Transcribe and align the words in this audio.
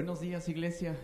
Buenos 0.00 0.20
días, 0.20 0.48
iglesia. 0.48 0.96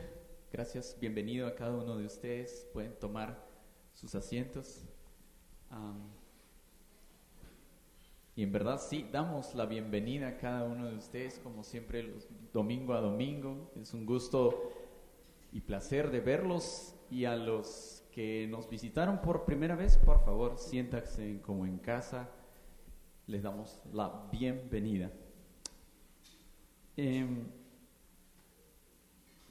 Gracias, 0.50 0.96
bienvenido 0.98 1.46
a 1.46 1.54
cada 1.54 1.76
uno 1.76 1.98
de 1.98 2.06
ustedes. 2.06 2.66
Pueden 2.72 2.98
tomar 2.98 3.46
sus 3.92 4.14
asientos. 4.14 4.86
Y 8.34 8.42
en 8.42 8.52
verdad 8.52 8.80
sí, 8.80 9.06
damos 9.12 9.54
la 9.54 9.66
bienvenida 9.66 10.28
a 10.28 10.36
cada 10.38 10.64
uno 10.64 10.88
de 10.88 10.96
ustedes, 10.96 11.38
como 11.40 11.62
siempre, 11.62 12.04
los- 12.04 12.26
domingo 12.54 12.94
a 12.94 13.02
domingo. 13.02 13.70
Es 13.78 13.92
un 13.92 14.06
gusto 14.06 14.72
y 15.52 15.60
placer 15.60 16.10
de 16.10 16.20
verlos. 16.20 16.94
Y 17.10 17.26
a 17.26 17.36
los 17.36 18.02
que 18.12 18.46
nos 18.48 18.66
visitaron 18.66 19.20
por 19.20 19.44
primera 19.44 19.76
vez, 19.76 19.98
por 19.98 20.24
favor, 20.24 20.56
siéntanse 20.56 21.42
como 21.42 21.66
en 21.66 21.76
casa. 21.76 22.30
Les 23.26 23.42
damos 23.42 23.78
la 23.92 24.26
bienvenida. 24.32 25.12
Em, 26.96 27.44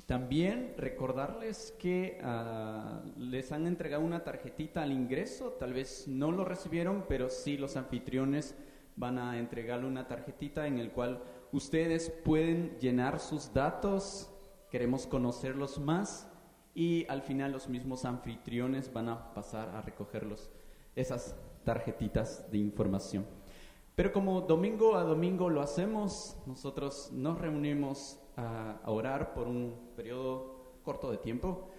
también 0.06 0.75
recordarles 0.78 1.75
que 1.80 2.20
ah, 2.23 3.02
les 3.17 3.52
han 3.52 3.66
entregado 3.66 4.03
una 4.03 4.23
tarjetita 4.23 4.84
al 4.84 4.92
ingreso, 4.92 5.53
tal 5.59 5.73
vez 5.73 6.08
no 6.08 6.31
lo 6.31 6.45
recibieron, 6.45 7.06
pero 7.08 7.30
sí 7.30 7.58
los 7.58 7.75
anfitriones 7.75 8.56
van 8.95 9.17
a 9.17 9.39
entregarle 9.39 9.88
una 9.88 10.08
tarjetita 10.08 10.67
en 10.67 10.78
el 10.78 10.92
cual 10.92 11.23
ustedes 11.52 12.12
pueden 12.23 12.78
llenar 12.80 13.20
sus 13.20 13.52
datos, 13.53 14.31
queremos 14.70 15.08
conocerlos 15.08 15.80
más 15.80 16.30
y 16.75 17.06
al 17.09 17.23
final 17.23 17.52
los 17.52 17.67
mismos 17.67 18.06
anfitriones 18.06 18.94
van 18.94 19.09
a 19.09 19.34
pasar 19.34 19.69
a 19.69 19.81
recogerlos 19.81 20.52
esas 20.95 21.36
tarjetitas 21.64 22.50
de 22.52 22.59
información. 22.59 23.25
Pero 23.95 24.12
como 24.12 24.42
domingo 24.42 24.97
a 24.97 25.03
domingo 25.03 25.50
lo 25.50 25.62
hacemos, 25.62 26.38
nosotros 26.45 27.09
nos 27.12 27.40
reunimos 27.40 28.19
a, 28.38 28.80
orar 28.86 29.33
por 29.33 29.47
un 29.47 29.91
periodo 29.95 30.80
corto 30.83 31.11
de 31.11 31.17
tiempo 31.17 31.69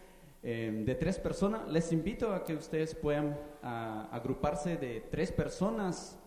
eh, 0.42 0.82
de 0.84 0.94
tres 0.94 1.18
personas. 1.18 1.68
Les 1.68 1.92
invito 1.92 2.32
a 2.32 2.44
que 2.44 2.54
ustedes 2.54 2.94
puedan 2.94 3.38
agruparse 3.62 4.76
de 4.76 5.00
tres 5.10 5.32
personas 5.32 6.18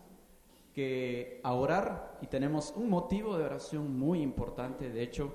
que 0.74 1.40
a 1.42 1.54
orar 1.54 2.18
y 2.20 2.26
tenemos 2.26 2.72
un 2.76 2.88
motivo 2.88 3.36
de 3.36 3.44
oración 3.44 3.98
muy 3.98 4.20
importante, 4.22 4.90
de 4.90 5.02
hecho, 5.02 5.34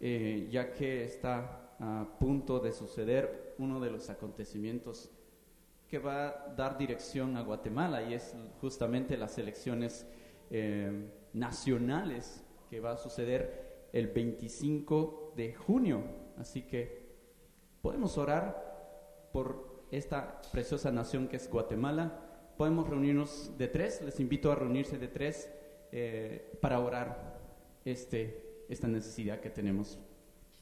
eh, 0.00 0.48
ya 0.50 0.72
que 0.72 1.04
está 1.04 1.74
a 1.78 2.06
punto 2.18 2.60
de 2.60 2.72
suceder 2.72 3.54
uno 3.58 3.80
de 3.80 3.90
los 3.90 4.08
acontecimientos 4.10 5.10
que 5.88 5.98
va 5.98 6.28
a 6.28 6.54
dar 6.54 6.78
dirección 6.78 7.36
a 7.36 7.42
Guatemala 7.42 8.02
y 8.02 8.14
es 8.14 8.34
justamente 8.60 9.16
las 9.16 9.36
elecciones 9.38 10.06
eh, 10.50 11.08
nacionales 11.32 12.44
que 12.68 12.80
va 12.80 12.92
a 12.92 12.96
suceder 12.96 13.69
el 13.92 14.08
25 14.08 15.34
de 15.36 15.54
junio. 15.54 16.02
Así 16.38 16.62
que 16.62 17.10
podemos 17.82 18.18
orar 18.18 19.28
por 19.32 19.84
esta 19.90 20.40
preciosa 20.52 20.90
nación 20.90 21.28
que 21.28 21.36
es 21.36 21.50
Guatemala. 21.50 22.52
Podemos 22.56 22.88
reunirnos 22.88 23.56
de 23.56 23.68
tres, 23.68 24.02
les 24.02 24.20
invito 24.20 24.52
a 24.52 24.54
reunirse 24.54 24.98
de 24.98 25.08
tres 25.08 25.50
eh, 25.92 26.58
para 26.60 26.80
orar 26.80 27.40
este, 27.84 28.64
esta 28.68 28.86
necesidad 28.86 29.40
que 29.40 29.50
tenemos 29.50 29.98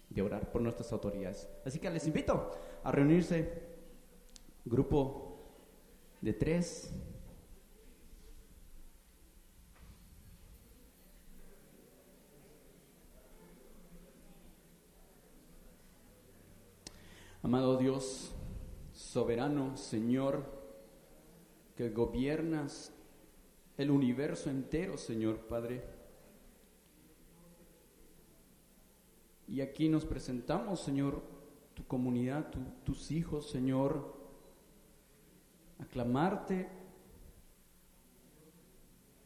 de 0.09 0.23
orar 0.23 0.51
por 0.51 0.63
nuestras 0.63 0.93
autoridades. 0.93 1.49
Así 1.65 1.79
que 1.79 1.91
les 1.91 2.07
invito 2.07 2.51
a 2.83 2.93
reunirse 2.93 3.69
grupo 4.65 5.29
de 6.21 6.33
tres. 6.33 6.93
Amado 17.43 17.77
Dios, 17.77 18.33
soberano 18.93 19.77
Señor, 19.77 20.45
que 21.77 21.91
gobiernas 21.91 22.93
el 23.77 23.91
universo 23.91 24.51
entero, 24.51 24.99
Señor 24.99 25.39
Padre. 25.47 25.85
Y 29.47 29.61
aquí 29.61 29.89
nos 29.89 30.05
presentamos, 30.05 30.81
Señor, 30.81 31.23
tu 31.75 31.87
comunidad, 31.87 32.51
tu- 32.51 32.59
tus 32.85 33.11
hijos, 33.13 33.49
Señor, 33.49 34.17
aclamarte 35.79 36.69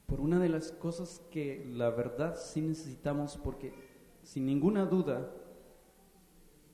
por 0.06 0.20
una 0.20 0.38
de 0.38 0.50
las 0.50 0.70
cosas 0.70 1.22
que 1.30 1.64
la 1.72 1.88
verdad 1.88 2.36
sí 2.36 2.60
necesitamos, 2.60 3.38
porque 3.38 3.72
sin 4.22 4.44
ninguna 4.44 4.84
duda 4.84 5.32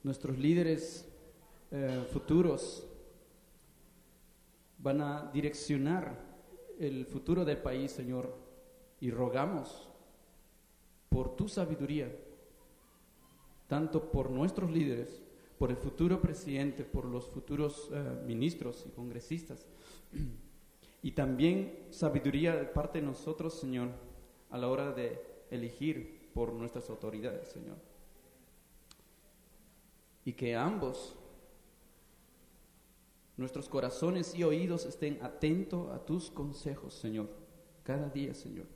nuestros 0.03 0.37
líderes 0.37 1.08
eh, 1.71 2.07
futuros 2.11 2.87
van 4.79 5.01
a 5.01 5.31
direccionar 5.33 6.29
el 6.79 7.05
futuro 7.05 7.45
del 7.45 7.59
país, 7.59 7.93
Señor, 7.93 8.35
y 9.01 9.11
rogamos 9.11 9.89
por 11.09 11.37
tu 11.37 11.49
sabiduría, 11.49 12.15
tanto 13.67 14.11
por 14.11 14.31
nuestros 14.31 14.71
líderes, 14.71 15.23
por 15.59 15.71
el 15.71 15.77
futuro 15.77 16.21
presidente, 16.21 16.85
por 16.85 17.05
los 17.05 17.27
futuros 17.27 17.91
eh, 17.93 18.23
ministros 18.25 18.85
y 18.87 18.91
congresistas, 18.91 19.67
y 21.03 21.13
también 21.13 21.87
sabiduría 21.91 22.55
de 22.57 22.65
parte 22.65 23.01
de 23.01 23.07
nosotros, 23.07 23.55
Señor, 23.55 23.89
a 24.51 24.59
la 24.59 24.69
hora 24.69 24.93
de 24.93 25.21
elegir 25.51 26.31
por 26.33 26.53
nuestras 26.53 26.89
autoridades, 26.89 27.49
Señor. 27.49 27.77
Y 30.25 30.33
que 30.35 30.55
ambos, 30.55 31.18
nuestros 33.39 33.69
corazones 33.69 34.35
y 34.35 34.43
oídos 34.43 34.85
estén 34.85 35.19
atentos 35.23 35.91
a 35.93 36.05
tus 36.05 36.31
consejos, 36.31 36.93
Señor, 36.93 37.31
cada 37.85 38.11
día, 38.11 38.35
Señor. 38.35 38.67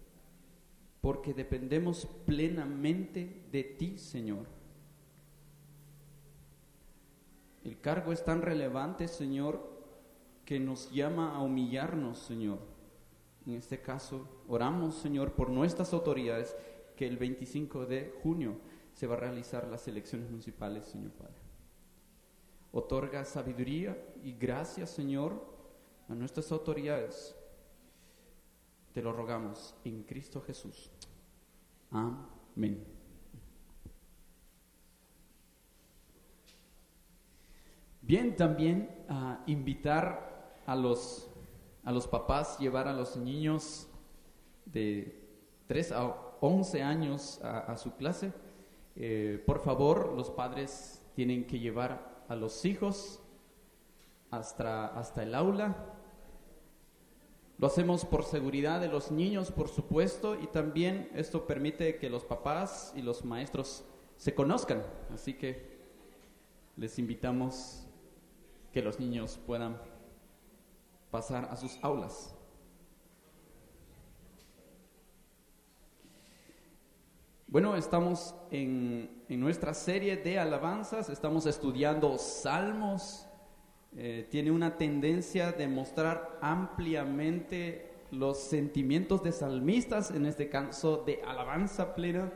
Porque 1.01 1.35
dependemos 1.35 2.07
plenamente 2.25 3.45
de 3.51 3.65
ti, 3.65 3.99
Señor. 3.99 4.47
El 7.65 7.81
cargo 7.81 8.13
es 8.13 8.25
tan 8.25 8.41
relevante, 8.41 9.09
Señor, 9.09 9.69
que 10.45 10.61
nos 10.61 10.91
llama 10.93 11.35
a 11.35 11.43
humillarnos, 11.43 12.19
Señor. 12.19 12.59
En 13.47 13.55
este 13.55 13.81
caso, 13.81 14.29
oramos, 14.47 14.95
Señor, 14.95 15.33
por 15.33 15.51
nuestras 15.51 15.93
autoridades, 15.93 16.57
que 16.97 17.09
el 17.09 17.17
25 17.17 17.87
de 17.87 18.15
junio 18.23 18.57
se 18.93 19.09
va 19.09 19.15
a 19.15 19.21
realizar 19.21 19.67
las 19.67 19.89
elecciones 19.89 20.31
municipales, 20.31 20.87
Señor 20.87 21.11
Padre. 21.13 21.42
Otorga 22.73 23.25
sabiduría 23.27 23.97
y 24.23 24.33
gracias, 24.33 24.91
Señor, 24.91 25.45
a 26.09 26.15
nuestras 26.15 26.51
autoridades. 26.53 27.37
Te 28.93 29.03
lo 29.03 29.13
rogamos 29.13 29.75
en 29.85 30.03
Cristo 30.05 30.41
Jesús. 30.41 30.91
Amén. 31.91 32.83
Bien, 38.01 38.35
también 38.37 38.91
ah, 39.09 39.43
invitar 39.47 40.59
a 40.65 40.75
los, 40.75 41.31
a 41.85 41.93
los 41.93 42.07
papás, 42.07 42.59
llevar 42.59 42.89
a 42.89 42.95
los 42.95 43.17
niños 43.17 43.87
de 44.65 45.29
3 45.67 45.93
a 45.93 46.17
11 46.41 46.83
años 46.83 47.41
a, 47.45 47.61
a 47.61 47.77
su 47.77 47.95
clase. 47.97 48.33
Eh, 48.97 49.43
por 49.47 49.61
favor, 49.61 50.13
los 50.15 50.31
padres 50.31 51.07
tienen 51.15 51.47
que 51.47 51.59
llevar 51.59 52.12
a 52.29 52.35
los 52.37 52.65
hijos 52.65 53.21
hasta, 54.31 54.87
hasta 54.87 55.23
el 55.23 55.35
aula. 55.35 55.77
Lo 57.59 57.67
hacemos 57.67 58.05
por 58.05 58.25
seguridad 58.25 58.81
de 58.81 58.89
los 58.89 59.11
niños, 59.11 59.53
por 59.53 59.69
supuesto, 59.69 60.35
y 60.35 60.47
también 60.49 61.11
esto 61.15 61.47
permite 61.47 61.97
que 61.97 62.11
los 62.11 62.25
papás 62.25 62.93
y 62.97 63.03
los 63.03 63.25
maestros 63.25 63.85
se 64.17 64.35
conozcan. 64.35 64.83
Así 65.15 65.35
que 65.35 65.81
les 66.77 66.99
invitamos 66.99 67.87
que 68.73 68.83
los 68.83 68.99
niños 68.99 69.39
puedan 69.47 69.81
pasar 71.11 71.45
a 71.51 71.57
sus 71.57 71.79
aulas. 71.83 72.35
Bueno, 77.53 77.77
estamos 77.77 78.35
en, 78.51 79.25
en 79.29 79.39
nuestra 79.39 79.75
serie 79.75 80.17
de 80.17 80.39
alabanzas, 80.39 81.11
estamos 81.11 81.45
estudiando 81.45 82.17
salmos. 82.17 83.27
Eh, 83.95 84.27
tiene 84.31 84.51
una 84.51 84.79
tendencia 84.79 85.53
de 85.53 85.69
mostrar 85.69 86.39
ampliamente 86.41 88.07
los 88.11 88.39
sentimientos 88.39 89.23
de 89.23 89.33
salmistas, 89.33 90.13
en 90.13 90.25
este 90.25 90.49
caso 90.49 91.05
de 91.05 91.21
alabanza 91.27 91.95
plena. 91.95 92.33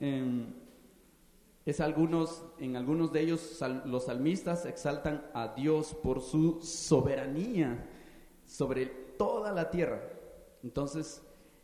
Em, 0.00 0.52
es 1.64 1.80
algunos, 1.80 2.44
en 2.58 2.76
algunos 2.76 3.10
de 3.10 3.22
ellos 3.22 3.58
los 3.86 4.04
salmistas 4.04 4.66
exaltan 4.66 5.30
a 5.32 5.54
Dios 5.54 5.94
por 5.94 6.20
su 6.20 6.60
soberanía 6.60 7.88
sobre 8.44 8.84
toda 8.84 9.50
la 9.50 9.70
tierra. 9.70 10.02
Entonces, 10.62 11.22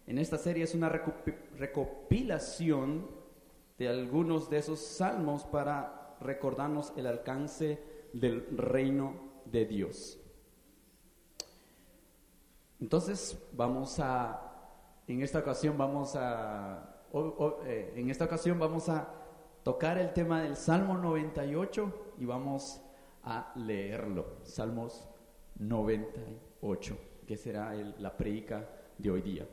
en 0.08 0.18
esta 0.18 0.38
serie 0.38 0.64
es 0.64 0.74
una 0.74 0.88
recopilación 0.88 3.06
de 3.78 3.88
algunos 3.88 4.48
de 4.48 4.56
esos 4.56 4.80
salmos 4.80 5.44
para 5.44 6.16
recordarnos 6.20 6.94
el 6.96 7.06
alcance 7.06 7.78
del 8.14 8.56
reino 8.56 9.12
de 9.44 9.66
Dios. 9.66 10.18
Entonces 12.80 13.38
vamos 13.52 14.00
a, 14.00 14.40
en 15.06 15.22
esta 15.22 15.40
ocasión 15.40 15.76
vamos 15.76 16.16
a, 16.16 17.04
eh, 17.66 17.92
en 17.94 18.08
esta 18.08 18.24
ocasión 18.24 18.58
vamos 18.58 18.88
a 18.88 19.12
tocar 19.62 19.98
el 19.98 20.14
tema 20.14 20.40
del 20.40 20.56
Salmo 20.56 20.96
98 20.96 22.14
y 22.18 22.24
vamos 22.24 22.80
a 23.24 23.52
leerlo. 23.56 24.38
Salmos 24.42 25.06
98, 25.58 26.98
que 27.26 27.36
será 27.36 27.74
la 27.74 28.16
predica 28.16 28.66
de 28.96 29.10
hoy 29.10 29.20
día. 29.20 29.46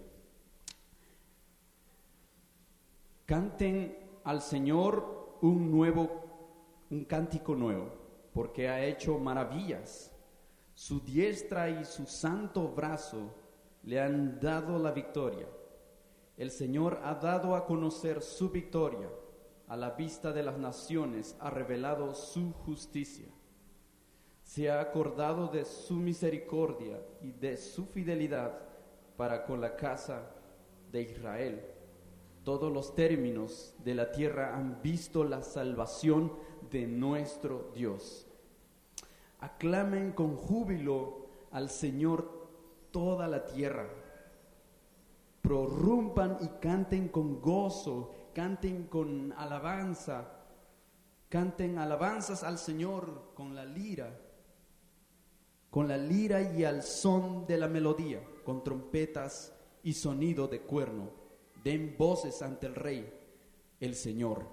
Canten 3.25 3.97
al 4.23 4.39
Señor 4.39 5.39
un 5.41 5.71
nuevo, 5.71 6.85
un 6.91 7.05
cántico 7.05 7.55
nuevo, 7.55 7.89
porque 8.31 8.69
ha 8.69 8.85
hecho 8.85 9.17
maravillas. 9.17 10.15
Su 10.75 10.99
diestra 10.99 11.67
y 11.67 11.85
su 11.85 12.05
santo 12.05 12.67
brazo 12.67 13.33
le 13.81 13.99
han 13.99 14.39
dado 14.39 14.77
la 14.77 14.91
victoria. 14.91 15.47
El 16.37 16.51
Señor 16.51 16.99
ha 17.03 17.15
dado 17.15 17.55
a 17.55 17.65
conocer 17.65 18.21
su 18.21 18.51
victoria. 18.51 19.09
A 19.67 19.75
la 19.75 19.89
vista 19.89 20.31
de 20.31 20.43
las 20.43 20.59
naciones 20.59 21.35
ha 21.39 21.49
revelado 21.49 22.13
su 22.13 22.53
justicia. 22.53 23.25
Se 24.43 24.69
ha 24.69 24.79
acordado 24.79 25.47
de 25.47 25.65
su 25.65 25.95
misericordia 25.95 27.01
y 27.23 27.31
de 27.31 27.57
su 27.57 27.87
fidelidad 27.87 28.55
para 29.17 29.43
con 29.45 29.61
la 29.61 29.75
casa 29.75 30.29
de 30.91 31.01
Israel 31.01 31.74
todos 32.45 32.71
los 32.71 32.93
términos 32.93 33.73
de 33.83 33.95
la 33.95 34.11
tierra 34.11 34.55
han 34.55 34.79
visto 34.83 35.23
la 35.23 35.41
salvación 35.41 36.31
de 36.69 36.85
nuestro 36.85 37.71
Dios. 37.73 38.27
Aclamen 39.39 40.11
con 40.11 40.37
júbilo 40.37 41.25
al 41.51 41.69
Señor 41.69 42.47
toda 42.91 43.27
la 43.27 43.45
tierra. 43.47 43.89
Prorrumpan 45.41 46.37
y 46.39 46.47
canten 46.61 47.09
con 47.09 47.41
gozo, 47.41 48.13
canten 48.33 48.83
con 48.83 49.33
alabanza, 49.33 50.45
canten 51.29 51.79
alabanzas 51.79 52.43
al 52.43 52.59
Señor 52.59 53.31
con 53.33 53.55
la 53.55 53.65
lira, 53.65 54.19
con 55.71 55.87
la 55.87 55.97
lira 55.97 56.41
y 56.55 56.63
al 56.63 56.83
son 56.83 57.47
de 57.47 57.57
la 57.57 57.67
melodía, 57.67 58.23
con 58.43 58.63
trompetas 58.63 59.51
y 59.81 59.93
sonido 59.93 60.47
de 60.47 60.61
cuerno 60.61 61.24
den 61.65 61.95
voces 61.97 62.43
ante 62.43 62.67
el 62.67 62.75
Rey, 62.75 63.11
el 63.79 63.95
Señor. 63.95 64.47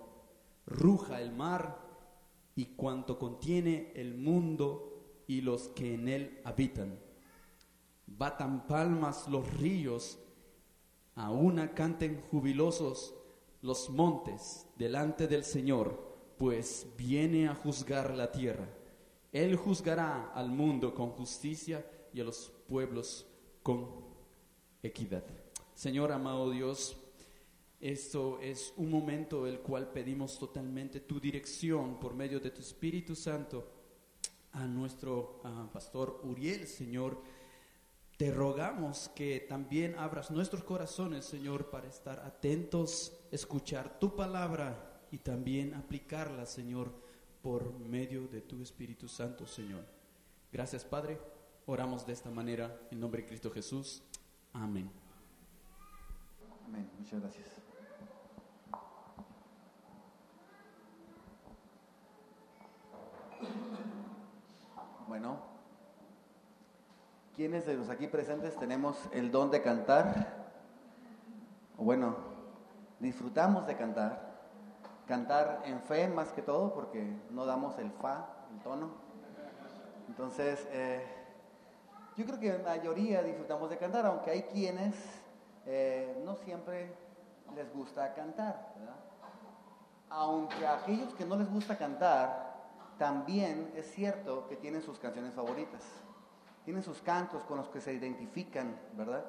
Ruja 0.64 1.20
el 1.20 1.30
mar 1.30 1.78
y 2.56 2.64
cuanto 2.74 3.18
contiene 3.18 3.92
el 3.94 4.14
mundo 4.14 5.22
y 5.26 5.42
los 5.42 5.68
que 5.68 5.92
en 5.92 6.08
él 6.08 6.40
habitan. 6.42 6.98
Batan 8.06 8.66
palmas 8.66 9.28
los 9.28 9.46
ríos, 9.58 10.18
a 11.14 11.30
una 11.30 11.74
canten 11.74 12.22
jubilosos 12.30 13.14
los 13.60 13.90
montes 13.90 14.66
delante 14.76 15.28
del 15.28 15.44
Señor, 15.44 16.16
pues 16.38 16.86
viene 16.96 17.46
a 17.46 17.54
juzgar 17.54 18.14
la 18.14 18.32
tierra. 18.32 18.66
Él 19.32 19.56
juzgará 19.56 20.32
al 20.32 20.50
mundo 20.50 20.94
con 20.94 21.10
justicia 21.10 21.86
y 22.14 22.22
a 22.22 22.24
los 22.24 22.50
pueblos 22.66 23.26
con 23.62 23.86
equidad. 24.82 25.24
Señor 25.74 26.12
amado 26.12 26.50
Dios, 26.50 27.01
esto 27.82 28.38
es 28.40 28.72
un 28.76 28.92
momento 28.92 29.44
el 29.44 29.58
cual 29.58 29.90
pedimos 29.90 30.38
totalmente 30.38 31.00
tu 31.00 31.18
dirección 31.18 31.98
por 31.98 32.14
medio 32.14 32.38
de 32.38 32.52
tu 32.52 32.60
Espíritu 32.60 33.16
Santo 33.16 33.66
a 34.52 34.68
nuestro 34.68 35.40
pastor 35.72 36.20
Uriel, 36.22 36.68
Señor. 36.68 37.20
Te 38.16 38.30
rogamos 38.30 39.08
que 39.16 39.40
también 39.48 39.96
abras 39.98 40.30
nuestros 40.30 40.62
corazones, 40.62 41.24
Señor, 41.24 41.70
para 41.70 41.88
estar 41.88 42.20
atentos, 42.20 43.18
escuchar 43.32 43.98
tu 43.98 44.14
palabra 44.14 45.02
y 45.10 45.18
también 45.18 45.74
aplicarla, 45.74 46.46
Señor, 46.46 46.92
por 47.42 47.76
medio 47.80 48.28
de 48.28 48.42
tu 48.42 48.62
Espíritu 48.62 49.08
Santo, 49.08 49.44
Señor. 49.44 49.84
Gracias, 50.52 50.84
Padre. 50.84 51.18
Oramos 51.66 52.06
de 52.06 52.12
esta 52.12 52.30
manera 52.30 52.80
en 52.92 53.00
nombre 53.00 53.22
de 53.22 53.28
Cristo 53.28 53.50
Jesús. 53.50 54.04
Amén. 54.52 54.88
Amén. 56.64 56.88
Muchas 56.96 57.20
gracias. 57.20 57.61
Bueno, 65.08 65.36
¿quiénes 67.36 67.66
de 67.66 67.74
los 67.74 67.90
aquí 67.90 68.06
presentes 68.06 68.56
tenemos 68.56 68.96
el 69.12 69.30
don 69.30 69.50
de 69.50 69.62
cantar? 69.62 70.42
Bueno, 71.76 72.16
disfrutamos 73.00 73.66
de 73.66 73.76
cantar. 73.76 74.32
Cantar 75.06 75.62
en 75.64 75.80
fe 75.80 76.08
más 76.08 76.32
que 76.32 76.42
todo, 76.42 76.72
porque 76.72 77.04
no 77.30 77.44
damos 77.44 77.78
el 77.78 77.90
fa, 77.90 78.26
el 78.54 78.62
tono. 78.62 78.90
Entonces, 80.08 80.66
eh, 80.70 81.04
yo 82.16 82.24
creo 82.24 82.38
que 82.38 82.52
la 82.52 82.76
mayoría 82.76 83.22
disfrutamos 83.22 83.70
de 83.70 83.78
cantar, 83.78 84.06
aunque 84.06 84.30
hay 84.30 84.42
quienes 84.42 84.94
eh, 85.66 86.22
no 86.24 86.36
siempre 86.36 86.94
les 87.54 87.72
gusta 87.72 88.14
cantar, 88.14 88.74
Aunque 90.08 90.66
a 90.66 90.74
aquellos 90.74 91.14
que 91.14 91.24
no 91.24 91.36
les 91.36 91.50
gusta 91.50 91.76
cantar, 91.76 92.51
también 92.98 93.72
es 93.76 93.90
cierto 93.92 94.46
que 94.48 94.56
tienen 94.56 94.82
sus 94.82 94.98
canciones 94.98 95.34
favoritas, 95.34 95.82
tienen 96.64 96.82
sus 96.82 97.00
cantos 97.02 97.42
con 97.44 97.56
los 97.58 97.68
que 97.68 97.80
se 97.80 97.92
identifican, 97.92 98.78
¿verdad? 98.94 99.24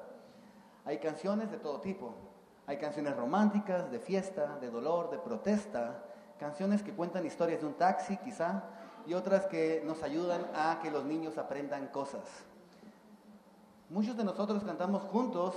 Hay 0.84 0.98
canciones 0.98 1.50
de 1.50 1.58
todo 1.58 1.80
tipo, 1.80 2.14
hay 2.66 2.78
canciones 2.78 3.16
románticas, 3.16 3.90
de 3.90 3.98
fiesta, 3.98 4.58
de 4.60 4.70
dolor, 4.70 5.10
de 5.10 5.18
protesta, 5.18 6.04
canciones 6.38 6.82
que 6.82 6.92
cuentan 6.92 7.26
historias 7.26 7.60
de 7.60 7.66
un 7.66 7.74
taxi 7.74 8.16
quizá, 8.18 8.64
y 9.06 9.14
otras 9.14 9.46
que 9.46 9.82
nos 9.84 10.02
ayudan 10.02 10.46
a 10.54 10.80
que 10.82 10.90
los 10.90 11.04
niños 11.04 11.36
aprendan 11.36 11.88
cosas. 11.88 12.22
Muchos 13.90 14.16
de 14.16 14.24
nosotros 14.24 14.64
cantamos 14.64 15.02
juntos 15.02 15.54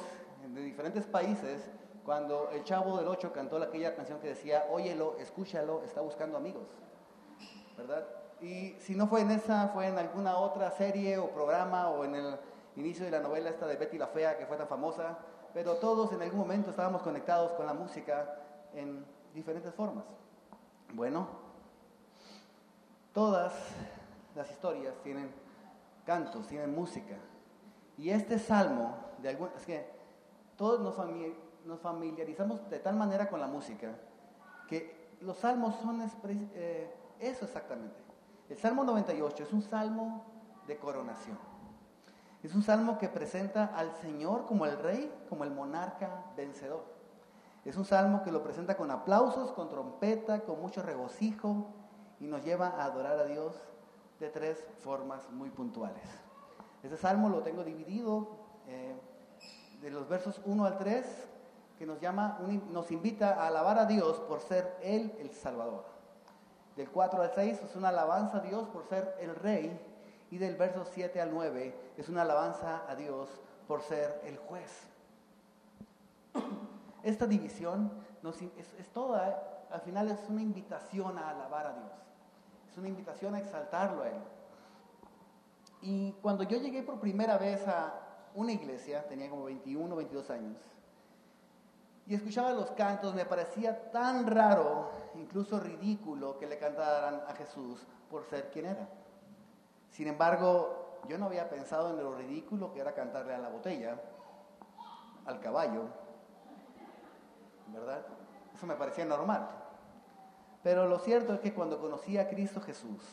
de 0.53 0.61
diferentes 0.61 1.05
países 1.05 1.69
cuando 2.03 2.49
el 2.51 2.63
chavo 2.63 2.97
del 2.97 3.07
8 3.07 3.31
cantó 3.33 3.57
aquella 3.57 3.95
canción 3.95 4.19
que 4.19 4.29
decía, 4.29 4.65
óyelo, 4.69 5.17
escúchalo, 5.19 5.83
está 5.83 6.01
buscando 6.01 6.37
amigos. 6.37 6.67
¿Verdad? 7.77 8.05
Y 8.41 8.75
si 8.79 8.95
no 8.95 9.07
fue 9.07 9.21
en 9.21 9.31
esa, 9.31 9.69
fue 9.69 9.87
en 9.87 9.97
alguna 9.97 10.37
otra 10.37 10.71
serie 10.71 11.17
o 11.17 11.29
programa 11.29 11.89
o 11.89 12.03
en 12.03 12.15
el 12.15 12.37
inicio 12.75 13.05
de 13.05 13.11
la 13.11 13.19
novela 13.19 13.49
esta 13.49 13.65
de 13.65 13.75
Betty 13.75 13.97
la 13.97 14.07
Fea 14.07 14.37
que 14.37 14.45
fue 14.45 14.57
tan 14.57 14.67
famosa, 14.67 15.17
pero 15.53 15.75
todos 15.75 16.11
en 16.13 16.21
algún 16.21 16.39
momento 16.39 16.69
estábamos 16.69 17.01
conectados 17.01 17.53
con 17.53 17.65
la 17.65 17.73
música 17.73 18.35
en 18.73 19.05
diferentes 19.33 19.73
formas. 19.73 20.05
Bueno, 20.93 21.27
todas 23.13 23.53
las 24.35 24.49
historias 24.51 24.93
tienen 25.03 25.31
cantos, 26.05 26.47
tienen 26.47 26.73
música. 26.73 27.15
Y 27.97 28.11
este 28.11 28.37
salmo, 28.37 28.95
de 29.21 29.29
algún, 29.29 29.49
es 29.57 29.65
que 29.65 29.89
todos 30.55 30.79
nos, 30.79 31.81
familiarizamos 31.81 32.69
de 32.69 32.79
tal 32.79 32.95
manera 32.95 33.27
con 33.27 33.39
la 33.39 33.47
música 33.47 33.95
que 34.67 35.09
los 35.21 35.37
salmos 35.37 35.75
son 35.81 36.01
eh, 36.53 36.93
eso 37.19 37.45
exactamente. 37.45 37.95
El 38.49 38.57
Salmo 38.57 38.83
98 38.83 39.43
es 39.43 39.53
un 39.53 39.61
salmo 39.61 40.25
de 40.67 40.77
coronación. 40.77 41.37
Es 42.43 42.53
un 42.55 42.63
salmo 42.63 42.97
que 42.97 43.09
presenta 43.09 43.65
al 43.75 43.93
Señor 43.95 44.45
como 44.45 44.65
el 44.65 44.77
rey, 44.77 45.11
como 45.27 45.43
el 45.43 45.51
monarca 45.51 46.25
vencedor. 46.35 46.83
Es 47.65 47.75
un 47.75 47.83
salmo 47.83 48.23
que 48.23 48.31
lo 48.31 48.43
presenta 48.43 48.77
con 48.77 48.91
aplausos, 48.91 49.51
con 49.51 49.69
trompeta, 49.69 50.41
con 50.41 50.61
mucho 50.61 50.81
regocijo 50.81 51.67
y 52.19 52.27
nos 52.27 52.43
lleva 52.43 52.67
a 52.67 52.85
adorar 52.85 53.19
a 53.19 53.25
Dios 53.25 53.55
de 54.19 54.29
tres 54.29 54.63
formas 54.79 55.29
muy 55.31 55.49
puntuales. 55.49 56.03
Este 56.83 56.95
salmo 56.95 57.27
lo 57.27 57.41
tengo 57.41 57.63
dividido 57.63 58.37
eh, 58.67 58.95
de 59.81 59.91
los 59.91 60.07
versos 60.07 60.41
1 60.45 60.65
al 60.65 60.77
3, 60.77 61.05
que 61.77 61.85
nos, 61.85 61.99
llama, 61.99 62.39
nos 62.71 62.91
invita 62.91 63.33
a 63.33 63.47
alabar 63.47 63.77
a 63.77 63.85
Dios 63.85 64.19
por 64.21 64.39
ser 64.39 64.77
Él 64.81 65.13
el 65.19 65.31
Salvador. 65.31 65.96
Del 66.77 66.89
4 66.91 67.21
al 67.23 67.31
6 67.33 67.61
es 67.63 67.75
una 67.75 67.89
alabanza 67.89 68.37
a 68.37 68.41
Dios 68.41 68.67
por 68.69 68.85
ser 68.85 69.17
el 69.19 69.35
rey. 69.35 69.77
Y 70.29 70.37
del 70.37 70.55
verso 70.55 70.85
7 70.85 71.19
al 71.19 71.33
9 71.33 71.75
es 71.97 72.07
una 72.07 72.21
alabanza 72.21 72.83
a 72.87 72.95
Dios 72.95 73.29
por 73.67 73.81
ser 73.81 74.21
el 74.25 74.37
juez. 74.37 74.87
Esta 77.03 77.25
división 77.25 77.91
es, 78.77 78.89
toda, 78.89 79.65
al 79.71 79.81
final 79.81 80.09
es 80.09 80.19
una 80.29 80.41
invitación 80.41 81.17
a 81.17 81.31
alabar 81.31 81.67
a 81.67 81.73
Dios. 81.73 81.91
Es 82.69 82.77
una 82.77 82.89
invitación 82.89 83.33
a 83.33 83.39
exaltarlo 83.39 84.03
a 84.03 84.09
Él. 84.09 84.21
Y 85.81 86.11
cuando 86.21 86.43
yo 86.43 86.59
llegué 86.59 86.83
por 86.83 86.99
primera 86.99 87.37
vez 87.37 87.67
a 87.67 87.93
una 88.35 88.51
iglesia, 88.51 89.07
tenía 89.07 89.29
como 89.29 89.45
21, 89.45 89.95
22 89.95 90.29
años, 90.29 90.57
y 92.07 92.15
escuchaba 92.15 92.51
los 92.53 92.71
cantos, 92.71 93.13
me 93.13 93.25
parecía 93.25 93.91
tan 93.91 94.27
raro, 94.27 94.89
incluso 95.17 95.59
ridículo, 95.59 96.37
que 96.37 96.47
le 96.47 96.57
cantaran 96.57 97.21
a 97.27 97.33
Jesús 97.33 97.85
por 98.09 98.23
ser 98.25 98.49
quien 98.51 98.65
era. 98.65 98.87
Sin 99.89 100.07
embargo, 100.07 100.99
yo 101.07 101.17
no 101.17 101.25
había 101.25 101.49
pensado 101.49 101.89
en 101.91 101.97
lo 101.97 102.15
ridículo 102.15 102.73
que 102.73 102.79
era 102.79 102.93
cantarle 102.93 103.33
a 103.33 103.39
la 103.39 103.49
botella, 103.49 103.99
al 105.25 105.39
caballo, 105.39 105.83
¿verdad? 107.73 108.05
Eso 108.53 108.65
me 108.65 108.75
parecía 108.75 109.05
normal. 109.05 109.47
Pero 110.63 110.87
lo 110.87 110.99
cierto 110.99 111.33
es 111.33 111.39
que 111.39 111.53
cuando 111.53 111.79
conocí 111.79 112.17
a 112.17 112.27
Cristo 112.27 112.61
Jesús, 112.61 113.03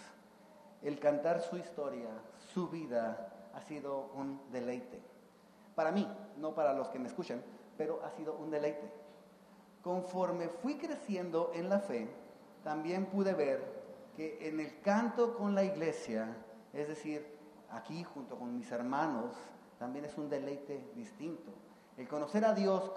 el 0.82 0.98
cantar 0.98 1.40
su 1.40 1.56
historia, 1.56 2.08
su 2.52 2.68
vida, 2.68 3.30
ha 3.54 3.60
sido 3.60 4.10
un 4.14 4.40
deleite. 4.50 5.00
Para 5.74 5.92
mí, 5.92 6.08
no 6.36 6.54
para 6.54 6.72
los 6.72 6.88
que 6.88 6.98
me 6.98 7.08
escuchan, 7.08 7.42
pero 7.76 8.00
ha 8.04 8.10
sido 8.10 8.34
un 8.34 8.50
deleite. 8.50 9.03
Conforme 9.84 10.48
fui 10.48 10.78
creciendo 10.78 11.50
en 11.52 11.68
la 11.68 11.78
fe, 11.78 12.08
también 12.64 13.04
pude 13.04 13.34
ver 13.34 13.84
que 14.16 14.48
en 14.48 14.58
el 14.58 14.80
canto 14.80 15.36
con 15.36 15.54
la 15.54 15.62
iglesia, 15.62 16.34
es 16.72 16.88
decir, 16.88 17.38
aquí 17.70 18.02
junto 18.02 18.38
con 18.38 18.56
mis 18.56 18.72
hermanos, 18.72 19.36
también 19.78 20.06
es 20.06 20.16
un 20.16 20.30
deleite 20.30 20.90
distinto. 20.94 21.52
El 21.98 22.08
conocer 22.08 22.46
a 22.46 22.54
Dios, 22.54 22.92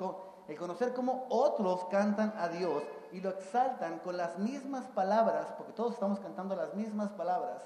el 0.47 0.57
conocer 0.57 0.93
cómo 0.93 1.25
otros 1.29 1.83
cantan 1.91 2.33
a 2.37 2.47
Dios 2.47 2.83
y 3.11 3.19
lo 3.19 3.31
exaltan 3.31 3.99
con 3.99 4.15
las 4.15 4.39
mismas 4.39 4.85
palabras, 4.87 5.47
porque 5.57 5.73
todos 5.73 5.93
estamos 5.93 6.21
cantando 6.21 6.55
las 6.55 6.73
mismas 6.73 7.11
palabras, 7.11 7.63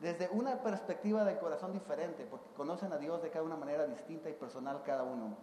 desde 0.00 0.30
una 0.30 0.62
perspectiva 0.62 1.22
del 1.24 1.38
corazón 1.38 1.74
diferente, 1.74 2.24
porque 2.24 2.48
conocen 2.56 2.94
a 2.94 2.96
Dios 2.96 3.22
de 3.22 3.28
cada 3.28 3.44
una 3.44 3.56
manera 3.56 3.86
distinta 3.86 4.30
y 4.30 4.32
personal 4.32 4.82
cada 4.84 5.02
uno, 5.02 5.36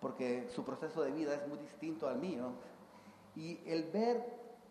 porque 0.00 0.48
su 0.54 0.64
proceso 0.64 1.02
de 1.02 1.10
vida 1.10 1.34
es 1.34 1.46
muy 1.48 1.58
distinto 1.58 2.08
al 2.08 2.18
mío. 2.18 2.52
Y 3.34 3.60
el 3.66 3.84
ver 3.90 4.24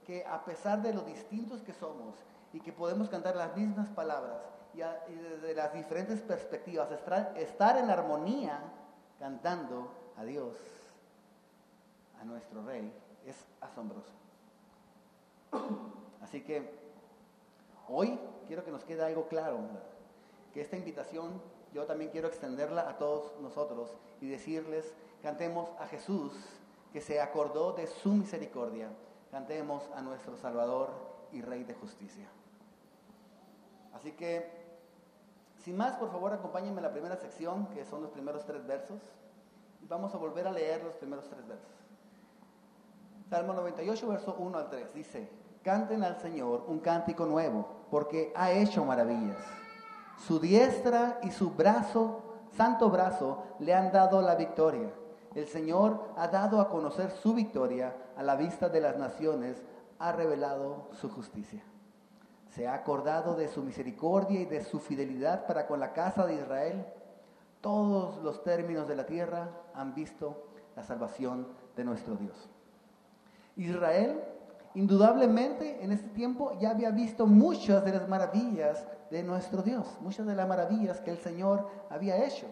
que 0.05 0.25
a 0.25 0.43
pesar 0.45 0.81
de 0.81 0.93
lo 0.93 1.01
distintos 1.01 1.61
que 1.61 1.73
somos 1.73 2.15
y 2.53 2.59
que 2.61 2.71
podemos 2.71 3.09
cantar 3.09 3.35
las 3.35 3.55
mismas 3.55 3.89
palabras 3.89 4.41
y, 4.73 4.79
desde 5.13 5.53
las 5.53 5.73
diferentes 5.73 6.21
perspectivas, 6.21 6.89
estar 6.91 7.77
en 7.77 7.89
armonía 7.89 8.61
cantando 9.19 9.91
a 10.17 10.23
Dios, 10.23 10.55
a 12.21 12.25
nuestro 12.25 12.63
Rey, 12.63 12.93
es 13.25 13.35
asombroso. 13.61 14.13
Así 16.21 16.41
que 16.41 16.71
hoy 17.89 18.19
quiero 18.47 18.63
que 18.63 18.71
nos 18.71 18.83
quede 18.83 19.03
algo 19.03 19.27
claro, 19.27 19.59
que 20.53 20.61
esta 20.61 20.77
invitación 20.77 21.41
yo 21.73 21.85
también 21.85 22.11
quiero 22.11 22.27
extenderla 22.27 22.89
a 22.89 22.97
todos 22.97 23.39
nosotros 23.41 23.95
y 24.21 24.27
decirles, 24.27 24.93
cantemos 25.21 25.69
a 25.79 25.87
Jesús 25.87 26.33
que 26.91 27.01
se 27.01 27.19
acordó 27.21 27.73
de 27.73 27.87
su 27.87 28.09
misericordia, 28.09 28.89
cantemos 29.31 29.89
a 29.95 30.01
nuestro 30.01 30.37
Salvador 30.37 30.89
y 31.31 31.41
Rey 31.41 31.63
de 31.63 31.73
justicia. 31.73 32.27
Así 33.93 34.11
que, 34.11 34.49
sin 35.63 35.75
más, 35.75 35.95
por 35.95 36.11
favor, 36.11 36.33
acompáñenme 36.33 36.79
a 36.79 36.83
la 36.83 36.91
primera 36.91 37.17
sección, 37.17 37.67
que 37.67 37.83
son 37.85 38.01
los 38.01 38.11
primeros 38.11 38.45
tres 38.45 38.65
versos. 38.65 39.01
Vamos 39.89 40.13
a 40.13 40.17
volver 40.17 40.47
a 40.47 40.51
leer 40.51 40.83
los 40.83 40.93
primeros 40.95 41.27
tres 41.27 41.47
versos. 41.47 41.71
Salmo 43.29 43.53
98, 43.53 44.07
verso 44.07 44.35
1 44.39 44.57
al 44.57 44.69
3, 44.69 44.93
dice, 44.93 45.29
canten 45.63 46.03
al 46.03 46.17
Señor 46.21 46.63
un 46.67 46.79
cántico 46.79 47.25
nuevo, 47.25 47.67
porque 47.91 48.31
ha 48.35 48.51
hecho 48.51 48.85
maravillas. 48.85 49.37
Su 50.25 50.39
diestra 50.39 51.19
y 51.23 51.31
su 51.31 51.51
brazo, 51.51 52.21
santo 52.55 52.89
brazo, 52.89 53.43
le 53.59 53.73
han 53.73 53.91
dado 53.91 54.21
la 54.21 54.35
victoria. 54.35 54.89
El 55.37 55.45
Señor 55.45 56.03
ha 56.15 56.29
dado 56.29 56.59
a 56.59 56.67
conocer 56.67 57.11
su 57.11 57.35
victoria 57.35 57.95
a 58.15 58.23
la 58.23 58.35
vista 58.35 58.69
de 58.69 58.81
las 58.81 58.97
naciones, 58.97 59.61
ha 59.99 60.11
revelado 60.11 60.89
su 60.93 61.11
justicia. 61.11 61.61
Se 62.49 62.67
ha 62.67 62.73
acordado 62.73 63.35
de 63.35 63.47
su 63.47 63.61
misericordia 63.61 64.41
y 64.41 64.45
de 64.45 64.63
su 64.63 64.79
fidelidad 64.79 65.45
para 65.45 65.67
con 65.67 65.79
la 65.79 65.93
casa 65.93 66.25
de 66.25 66.33
Israel. 66.33 66.87
Todos 67.61 68.17
los 68.23 68.43
términos 68.43 68.87
de 68.87 68.95
la 68.95 69.05
tierra 69.05 69.51
han 69.75 69.93
visto 69.93 70.47
la 70.75 70.81
salvación 70.81 71.49
de 71.75 71.83
nuestro 71.83 72.15
Dios. 72.15 72.49
Israel, 73.57 74.23
indudablemente, 74.73 75.83
en 75.83 75.91
este 75.91 76.09
tiempo 76.09 76.57
ya 76.59 76.71
había 76.71 76.89
visto 76.89 77.27
muchas 77.27 77.85
de 77.85 77.91
las 77.91 78.09
maravillas 78.09 78.87
de 79.11 79.21
nuestro 79.21 79.61
Dios, 79.61 79.85
muchas 80.01 80.25
de 80.25 80.33
las 80.33 80.47
maravillas 80.47 80.99
que 80.99 81.11
el 81.11 81.19
Señor 81.19 81.67
había 81.91 82.25
hecho. 82.25 82.47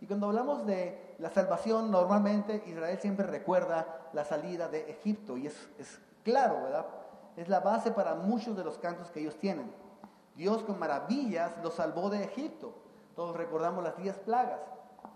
Y 0.00 0.08
cuando 0.08 0.26
hablamos 0.26 0.66
de 0.66 1.05
la 1.18 1.30
salvación, 1.30 1.90
normalmente 1.90 2.62
Israel 2.66 2.98
siempre 3.00 3.26
recuerda 3.26 4.08
la 4.12 4.24
salida 4.24 4.68
de 4.68 4.90
Egipto, 4.90 5.36
y 5.36 5.46
es, 5.46 5.68
es 5.78 6.00
claro, 6.22 6.62
¿verdad? 6.62 6.86
Es 7.36 7.48
la 7.48 7.60
base 7.60 7.90
para 7.90 8.14
muchos 8.14 8.56
de 8.56 8.64
los 8.64 8.78
cantos 8.78 9.10
que 9.10 9.20
ellos 9.20 9.36
tienen. 9.36 9.70
Dios 10.36 10.62
con 10.62 10.78
maravillas 10.78 11.52
los 11.62 11.74
salvó 11.74 12.10
de 12.10 12.24
Egipto. 12.24 12.74
Todos 13.14 13.36
recordamos 13.36 13.82
las 13.82 13.96
diez 13.96 14.16
plagas. 14.18 14.60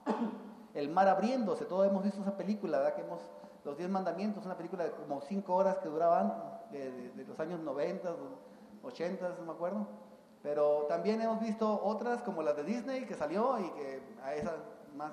El 0.75 0.88
mar 0.88 1.09
abriéndose, 1.09 1.64
todos 1.64 1.87
hemos 1.87 2.04
visto 2.04 2.21
esa 2.21 2.37
película, 2.37 2.78
¿verdad? 2.78 2.95
Que 2.95 3.02
hemos 3.02 3.21
los 3.64 3.76
Diez 3.76 3.90
Mandamientos, 3.90 4.45
una 4.47 4.57
película 4.57 4.85
de 4.85 4.90
como 4.92 5.21
cinco 5.21 5.54
horas 5.54 5.78
que 5.78 5.88
duraban 5.88 6.33
de, 6.71 7.25
los 7.26 7.38
años 7.40 7.61
90, 7.61 8.11
80, 8.83 9.28
no 9.38 9.45
me 9.45 9.52
acuerdo. 9.52 9.87
Pero 10.42 10.87
también 10.88 11.21
hemos 11.21 11.40
visto 11.40 11.80
otras 11.85 12.23
como 12.23 12.42
las 12.42 12.57
de 12.57 12.64
Disney 12.64 13.04
que 13.04 13.14
salió 13.14 13.59
y 13.59 13.71
que 13.71 14.02
a 14.23 14.35
esas 14.35 14.54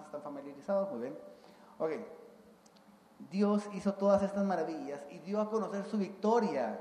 están 0.06 0.22
familiarizados, 0.22 0.89
muy 0.91 1.01
bien. 1.01 1.17
Ok, 1.79 1.91
Dios 3.29 3.70
hizo 3.74 3.94
todas 3.94 4.24
estas 4.24 4.44
maravillas 4.44 5.01
y 5.10 5.20
dio 5.20 5.41
a 5.41 5.50
conocer 5.50 5.86
su 5.86 5.98
victoria, 5.98 6.79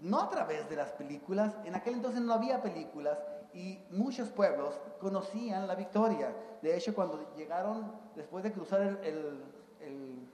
no 0.00 0.20
a 0.20 0.30
través 0.30 0.68
de 0.68 0.76
las 0.76 0.92
películas, 0.92 1.54
en 1.64 1.74
aquel 1.74 1.94
entonces 1.94 2.20
no 2.20 2.32
había 2.32 2.62
películas 2.62 3.18
y 3.54 3.78
muchos 3.90 4.30
pueblos 4.30 4.78
conocían 5.00 5.66
la 5.66 5.74
victoria. 5.74 6.34
De 6.62 6.76
hecho, 6.76 6.94
cuando 6.94 7.34
llegaron, 7.36 7.92
después 8.14 8.42
de 8.42 8.52
cruzar 8.52 8.80
el 8.80 10.28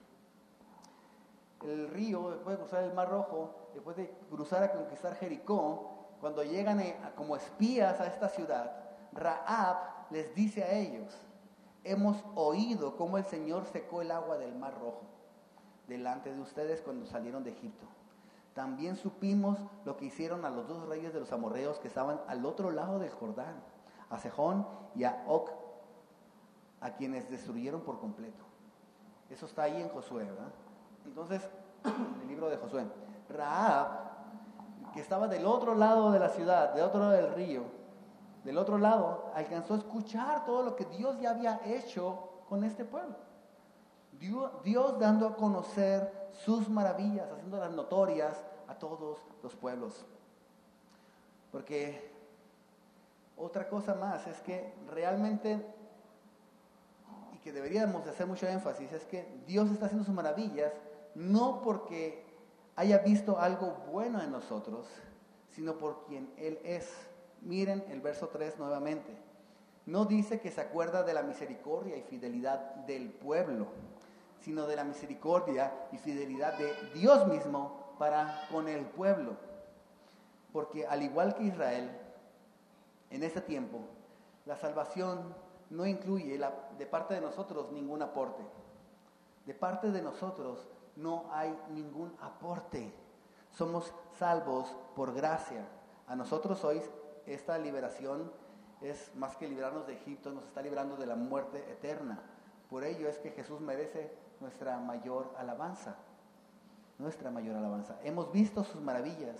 el 1.64 1.88
río, 1.88 2.30
después 2.30 2.56
de 2.56 2.62
cruzar 2.62 2.84
el 2.84 2.92
Mar 2.92 3.10
Rojo, 3.10 3.54
después 3.74 3.96
de 3.96 4.10
cruzar 4.30 4.62
a 4.62 4.72
conquistar 4.72 5.14
Jericó, 5.16 6.16
cuando 6.20 6.42
llegan 6.42 6.82
como 7.16 7.36
espías 7.36 8.00
a 8.00 8.06
esta 8.06 8.28
ciudad, 8.28 8.72
Raab 9.12 10.10
les 10.10 10.34
dice 10.34 10.64
a 10.64 10.72
ellos, 10.72 11.14
hemos 11.84 12.24
oído 12.34 12.96
cómo 12.96 13.18
el 13.18 13.24
Señor 13.24 13.64
secó 13.66 14.02
el 14.02 14.10
agua 14.10 14.38
del 14.38 14.54
Mar 14.54 14.74
Rojo 14.80 15.02
delante 15.86 16.32
de 16.32 16.40
ustedes 16.40 16.82
cuando 16.82 17.06
salieron 17.06 17.44
de 17.44 17.50
Egipto. 17.50 17.86
También 18.54 18.96
supimos 18.96 19.58
lo 19.84 19.96
que 19.96 20.06
hicieron 20.06 20.44
a 20.44 20.50
los 20.50 20.68
dos 20.68 20.86
reyes 20.88 21.12
de 21.12 21.20
los 21.20 21.32
amorreos 21.32 21.78
que 21.78 21.88
estaban 21.88 22.20
al 22.26 22.44
otro 22.44 22.70
lado 22.70 22.98
del 22.98 23.10
Jordán, 23.10 23.62
a 24.10 24.18
Sejón 24.18 24.66
y 24.94 25.04
a 25.04 25.24
Oc, 25.26 25.50
a 26.80 26.90
quienes 26.90 27.30
destruyeron 27.30 27.82
por 27.82 28.00
completo. 28.00 28.44
Eso 29.30 29.46
está 29.46 29.64
ahí 29.64 29.80
en 29.80 29.88
Josué, 29.88 30.24
¿verdad? 30.24 30.52
Entonces, 31.06 31.48
el 32.22 32.28
libro 32.28 32.48
de 32.48 32.56
Josué, 32.56 32.86
Raab, 33.28 34.08
que 34.92 35.00
estaba 35.00 35.28
del 35.28 35.46
otro 35.46 35.74
lado 35.74 36.10
de 36.10 36.18
la 36.18 36.30
ciudad, 36.30 36.74
del 36.74 36.84
otro 36.84 37.00
lado 37.00 37.12
del 37.12 37.34
río, 37.34 37.77
del 38.48 38.56
otro 38.56 38.78
lado, 38.78 39.30
alcanzó 39.34 39.74
a 39.74 39.76
escuchar 39.76 40.46
todo 40.46 40.62
lo 40.62 40.74
que 40.74 40.86
Dios 40.86 41.20
ya 41.20 41.32
había 41.32 41.60
hecho 41.66 42.30
con 42.48 42.64
este 42.64 42.86
pueblo. 42.86 43.14
Dios, 44.18 44.98
dando 44.98 45.28
a 45.28 45.36
conocer 45.36 46.30
sus 46.32 46.66
maravillas, 46.70 47.30
haciéndolas 47.30 47.72
notorias 47.72 48.42
a 48.66 48.74
todos 48.74 49.18
los 49.42 49.54
pueblos. 49.54 50.02
Porque 51.52 52.10
otra 53.36 53.68
cosa 53.68 53.94
más 53.94 54.26
es 54.26 54.40
que 54.40 54.72
realmente, 54.88 55.62
y 57.34 57.38
que 57.40 57.52
deberíamos 57.52 58.02
de 58.06 58.12
hacer 58.12 58.26
mucho 58.26 58.48
énfasis, 58.48 58.90
es 58.94 59.04
que 59.04 59.42
Dios 59.46 59.70
está 59.70 59.84
haciendo 59.84 60.06
sus 60.06 60.14
maravillas 60.14 60.72
no 61.14 61.60
porque 61.60 62.24
haya 62.76 62.96
visto 63.00 63.38
algo 63.38 63.76
bueno 63.92 64.22
en 64.22 64.32
nosotros, 64.32 64.86
sino 65.50 65.76
por 65.76 66.06
quien 66.06 66.32
Él 66.38 66.58
es. 66.64 67.07
Miren 67.42 67.84
el 67.88 68.00
verso 68.00 68.28
3 68.28 68.58
nuevamente. 68.58 69.16
No 69.86 70.04
dice 70.04 70.40
que 70.40 70.50
se 70.50 70.60
acuerda 70.60 71.02
de 71.02 71.14
la 71.14 71.22
misericordia 71.22 71.96
y 71.96 72.02
fidelidad 72.02 72.58
del 72.86 73.10
pueblo, 73.10 73.68
sino 74.40 74.66
de 74.66 74.76
la 74.76 74.84
misericordia 74.84 75.72
y 75.92 75.98
fidelidad 75.98 76.58
de 76.58 76.72
Dios 76.94 77.26
mismo 77.26 77.94
para 77.98 78.46
con 78.50 78.68
el 78.68 78.84
pueblo. 78.84 79.36
Porque 80.52 80.86
al 80.86 81.02
igual 81.02 81.34
que 81.34 81.44
Israel, 81.44 81.90
en 83.10 83.22
ese 83.22 83.40
tiempo, 83.40 83.80
la 84.44 84.56
salvación 84.56 85.34
no 85.70 85.86
incluye 85.86 86.38
de 86.78 86.86
parte 86.86 87.14
de 87.14 87.20
nosotros 87.20 87.72
ningún 87.72 88.02
aporte. 88.02 88.42
De 89.46 89.54
parte 89.54 89.90
de 89.90 90.02
nosotros 90.02 90.66
no 90.96 91.24
hay 91.32 91.58
ningún 91.70 92.14
aporte. 92.20 92.92
Somos 93.50 93.92
salvos 94.18 94.74
por 94.94 95.14
gracia. 95.14 95.66
A 96.06 96.16
nosotros 96.16 96.62
hoy 96.64 96.82
esta 97.34 97.58
liberación 97.58 98.30
es 98.80 99.14
más 99.16 99.36
que 99.36 99.48
librarnos 99.48 99.86
de 99.86 99.94
Egipto, 99.94 100.30
nos 100.30 100.44
está 100.44 100.62
librando 100.62 100.96
de 100.96 101.06
la 101.06 101.16
muerte 101.16 101.58
eterna. 101.70 102.20
Por 102.70 102.84
ello 102.84 103.08
es 103.08 103.18
que 103.18 103.30
Jesús 103.30 103.60
merece 103.60 104.12
nuestra 104.40 104.78
mayor 104.78 105.32
alabanza. 105.36 105.96
Nuestra 106.98 107.30
mayor 107.30 107.56
alabanza. 107.56 107.96
Hemos 108.04 108.32
visto 108.32 108.64
sus 108.64 108.80
maravillas. 108.80 109.36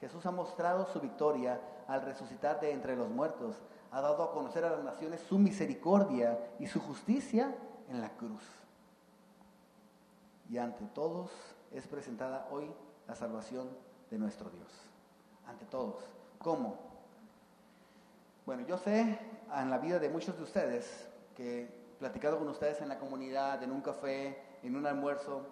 Jesús 0.00 0.24
ha 0.26 0.30
mostrado 0.30 0.86
su 0.86 1.00
victoria 1.00 1.60
al 1.86 2.02
resucitar 2.02 2.60
de 2.60 2.72
entre 2.72 2.96
los 2.96 3.08
muertos. 3.08 3.56
Ha 3.90 4.00
dado 4.00 4.22
a 4.24 4.32
conocer 4.32 4.64
a 4.64 4.70
las 4.70 4.84
naciones 4.84 5.20
su 5.20 5.38
misericordia 5.38 6.38
y 6.58 6.66
su 6.66 6.80
justicia 6.80 7.54
en 7.88 8.00
la 8.00 8.10
cruz. 8.16 8.42
Y 10.48 10.58
ante 10.58 10.84
todos 10.86 11.30
es 11.72 11.86
presentada 11.86 12.48
hoy 12.50 12.70
la 13.06 13.14
salvación 13.14 13.68
de 14.10 14.18
nuestro 14.18 14.50
Dios. 14.50 14.68
Ante 15.46 15.64
todos. 15.66 16.02
¿Cómo? 16.38 16.91
Bueno, 18.44 18.66
yo 18.66 18.76
sé 18.76 19.18
en 19.54 19.70
la 19.70 19.78
vida 19.78 20.00
de 20.00 20.08
muchos 20.08 20.36
de 20.36 20.42
ustedes 20.42 21.08
que 21.36 21.68
platicado 22.00 22.38
con 22.38 22.48
ustedes 22.48 22.80
en 22.80 22.88
la 22.88 22.98
comunidad, 22.98 23.62
en 23.62 23.70
un 23.70 23.80
café, 23.80 24.36
en 24.64 24.74
un 24.74 24.84
almuerzo, 24.84 25.42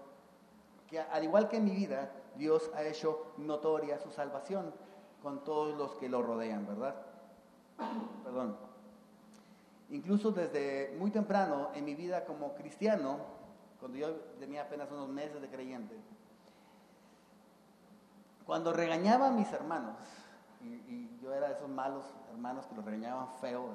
que 0.89 0.99
al 0.99 1.23
igual 1.23 1.49
que 1.49 1.59
en 1.59 1.65
mi 1.67 1.71
vida, 1.71 2.11
Dios 2.35 2.69
ha 2.75 2.83
hecho 2.83 3.33
notoria 3.37 4.01
su 4.01 4.11
salvación 4.11 4.75
con 5.23 5.45
todos 5.45 5.79
los 5.79 5.95
que 5.95 6.09
lo 6.09 6.21
rodean, 6.21 6.67
¿verdad? 6.67 6.97
Perdón. 8.25 8.57
Incluso 9.91 10.33
desde 10.33 10.93
muy 10.99 11.13
temprano 11.13 11.71
en 11.75 11.85
mi 11.85 11.95
vida 11.95 12.25
como 12.25 12.55
cristiano, 12.55 13.19
cuando 13.79 13.99
yo 13.99 14.13
tenía 14.41 14.63
apenas 14.63 14.91
unos 14.91 15.09
meses 15.09 15.41
de 15.41 15.49
creyente, 15.49 15.95
cuando 18.45 18.73
regañaba 18.73 19.29
a 19.29 19.31
mis 19.31 19.53
hermanos, 19.53 19.95
y, 20.63 21.19
yo 21.23 21.35
era 21.35 21.49
de 21.49 21.55
esos 21.55 21.69
malos 21.69 22.05
hermanos 22.33 22.67
que 22.67 22.75
los 22.75 22.85
regañaban 22.85 23.29
feo. 23.41 23.69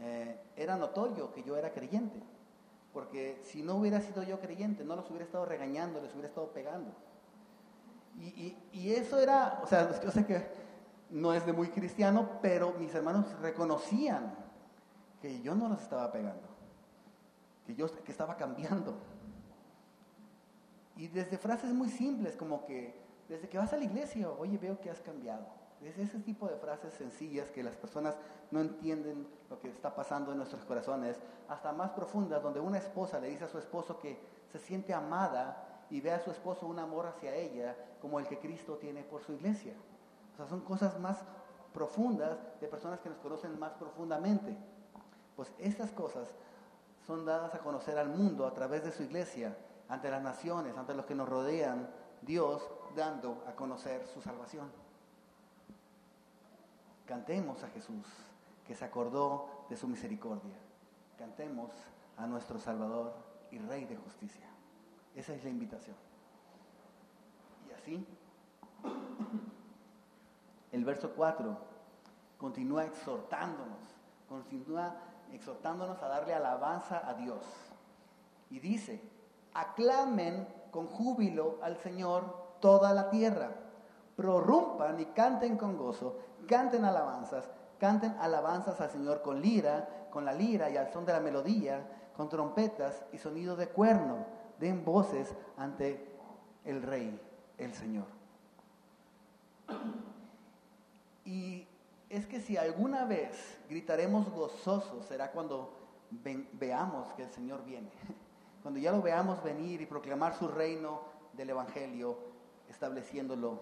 Eh, 0.00 0.38
era 0.56 0.76
notorio 0.76 1.32
que 1.32 1.42
yo 1.42 1.56
era 1.56 1.72
creyente. 1.72 2.22
Porque 2.92 3.40
si 3.44 3.62
no 3.62 3.76
hubiera 3.76 4.00
sido 4.00 4.22
yo 4.22 4.40
creyente, 4.40 4.84
no 4.84 4.96
los 4.96 5.08
hubiera 5.10 5.24
estado 5.24 5.44
regañando, 5.44 6.00
les 6.00 6.12
hubiera 6.12 6.28
estado 6.28 6.50
pegando. 6.52 6.92
Y, 8.18 8.56
eso 8.92 9.18
era, 9.18 9.60
o 9.62 9.66
sea, 9.66 10.00
yo 10.00 10.10
sé 10.10 10.24
que 10.24 10.46
no 11.10 11.34
es 11.34 11.44
de 11.44 11.52
muy 11.52 11.68
cristiano, 11.68 12.38
pero 12.40 12.72
mis 12.78 12.94
hermanos 12.94 13.26
reconocían 13.40 14.34
que 15.20 15.42
yo 15.42 15.54
no 15.54 15.68
los 15.68 15.82
estaba 15.82 16.10
pegando, 16.10 16.48
que 17.66 17.74
yo 17.74 17.86
que 18.02 18.10
estaba 18.10 18.36
cambiando. 18.38 18.94
Y 20.96 21.08
desde 21.08 21.36
frases 21.36 21.74
muy 21.74 21.90
simples, 21.90 22.34
como 22.36 22.64
que 22.64 22.98
desde 23.28 23.48
que 23.48 23.58
vas 23.58 23.72
a 23.74 23.76
la 23.76 23.84
iglesia, 23.84 24.30
oye, 24.30 24.56
veo 24.56 24.80
que 24.80 24.88
has 24.88 25.00
cambiado. 25.00 25.46
Es 25.82 25.98
ese 25.98 26.18
tipo 26.20 26.48
de 26.48 26.56
frases 26.56 26.94
sencillas 26.94 27.50
que 27.50 27.62
las 27.62 27.76
personas 27.76 28.16
no 28.50 28.60
entienden 28.60 29.26
lo 29.50 29.60
que 29.60 29.68
está 29.68 29.94
pasando 29.94 30.32
en 30.32 30.38
nuestros 30.38 30.64
corazones, 30.64 31.18
hasta 31.48 31.72
más 31.72 31.90
profundas, 31.90 32.42
donde 32.42 32.60
una 32.60 32.78
esposa 32.78 33.20
le 33.20 33.28
dice 33.28 33.44
a 33.44 33.48
su 33.48 33.58
esposo 33.58 33.98
que 33.98 34.18
se 34.50 34.58
siente 34.58 34.94
amada 34.94 35.84
y 35.90 36.00
ve 36.00 36.12
a 36.12 36.20
su 36.20 36.30
esposo 36.30 36.66
un 36.66 36.78
amor 36.78 37.06
hacia 37.06 37.34
ella 37.34 37.76
como 38.00 38.18
el 38.18 38.26
que 38.26 38.38
Cristo 38.38 38.76
tiene 38.76 39.04
por 39.04 39.22
su 39.22 39.32
iglesia. 39.32 39.74
O 40.32 40.36
sea, 40.36 40.46
son 40.46 40.60
cosas 40.60 40.98
más 40.98 41.18
profundas 41.72 42.38
de 42.60 42.68
personas 42.68 43.00
que 43.00 43.08
nos 43.08 43.18
conocen 43.18 43.58
más 43.58 43.72
profundamente. 43.72 44.56
Pues 45.36 45.52
estas 45.58 45.90
cosas 45.92 46.28
son 47.06 47.24
dadas 47.24 47.54
a 47.54 47.58
conocer 47.58 47.98
al 47.98 48.08
mundo 48.08 48.46
a 48.46 48.54
través 48.54 48.82
de 48.82 48.90
su 48.90 49.02
iglesia, 49.02 49.56
ante 49.88 50.10
las 50.10 50.22
naciones, 50.22 50.76
ante 50.76 50.94
los 50.94 51.06
que 51.06 51.14
nos 51.14 51.28
rodean, 51.28 51.88
Dios 52.22 52.68
dando 52.96 53.44
a 53.46 53.52
conocer 53.52 54.06
su 54.08 54.20
salvación. 54.20 54.85
Cantemos 57.06 57.62
a 57.62 57.68
Jesús, 57.68 58.06
que 58.66 58.74
se 58.74 58.84
acordó 58.84 59.48
de 59.70 59.76
su 59.76 59.86
misericordia. 59.86 60.56
Cantemos 61.16 61.70
a 62.16 62.26
nuestro 62.26 62.58
Salvador 62.58 63.14
y 63.50 63.58
Rey 63.58 63.84
de 63.84 63.96
justicia. 63.96 64.46
Esa 65.14 65.34
es 65.34 65.44
la 65.44 65.50
invitación. 65.50 65.96
Y 67.68 67.72
así, 67.72 68.06
el 70.72 70.84
verso 70.84 71.12
4 71.14 71.56
continúa 72.38 72.84
exhortándonos, 72.84 73.78
continúa 74.28 74.94
exhortándonos 75.32 76.02
a 76.02 76.08
darle 76.08 76.34
alabanza 76.34 77.08
a 77.08 77.14
Dios. 77.14 77.42
Y 78.50 78.58
dice, 78.58 79.00
aclamen 79.54 80.46
con 80.70 80.86
júbilo 80.88 81.58
al 81.62 81.76
Señor 81.78 82.56
toda 82.60 82.92
la 82.92 83.10
tierra, 83.10 83.50
prorrumpan 84.16 85.00
y 85.00 85.06
canten 85.06 85.56
con 85.56 85.76
gozo 85.76 86.18
canten 86.46 86.84
alabanzas, 86.84 87.48
canten 87.78 88.16
alabanzas 88.20 88.80
al 88.80 88.90
Señor 88.90 89.22
con 89.22 89.40
lira, 89.40 90.08
con 90.10 90.24
la 90.24 90.32
lira 90.32 90.70
y 90.70 90.76
al 90.76 90.90
son 90.92 91.04
de 91.04 91.12
la 91.12 91.20
melodía, 91.20 91.86
con 92.16 92.28
trompetas 92.28 93.04
y 93.12 93.18
sonido 93.18 93.56
de 93.56 93.68
cuerno. 93.68 94.24
Den 94.58 94.84
voces 94.84 95.34
ante 95.58 96.16
el 96.64 96.82
Rey, 96.82 97.20
el 97.58 97.74
Señor. 97.74 98.06
Y 101.24 101.66
es 102.08 102.26
que 102.26 102.40
si 102.40 102.56
alguna 102.56 103.04
vez 103.04 103.58
gritaremos 103.68 104.30
gozosos, 104.30 105.04
será 105.06 105.32
cuando 105.32 105.74
veamos 106.52 107.12
que 107.14 107.24
el 107.24 107.30
Señor 107.30 107.64
viene. 107.64 107.90
Cuando 108.62 108.80
ya 108.80 108.90
lo 108.90 109.00
veamos 109.00 109.44
venir 109.44 109.80
y 109.80 109.86
proclamar 109.86 110.34
su 110.34 110.48
reino 110.48 111.02
del 111.34 111.50
Evangelio, 111.50 112.18
estableciéndolo 112.68 113.60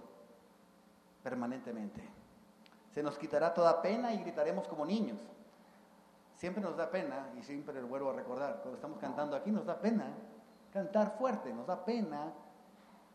permanentemente. 1.22 2.13
Se 2.94 3.02
nos 3.02 3.18
quitará 3.18 3.52
toda 3.52 3.82
pena 3.82 4.12
y 4.12 4.18
gritaremos 4.18 4.68
como 4.68 4.86
niños. 4.86 5.18
Siempre 6.36 6.62
nos 6.62 6.76
da 6.76 6.88
pena, 6.90 7.28
y 7.36 7.42
siempre 7.42 7.80
lo 7.80 7.88
vuelvo 7.88 8.10
a 8.10 8.12
recordar, 8.12 8.60
cuando 8.60 8.76
estamos 8.76 8.98
cantando 8.98 9.34
aquí 9.34 9.50
nos 9.50 9.66
da 9.66 9.80
pena 9.80 10.12
cantar 10.72 11.16
fuerte, 11.18 11.52
nos 11.52 11.66
da 11.66 11.84
pena 11.84 12.32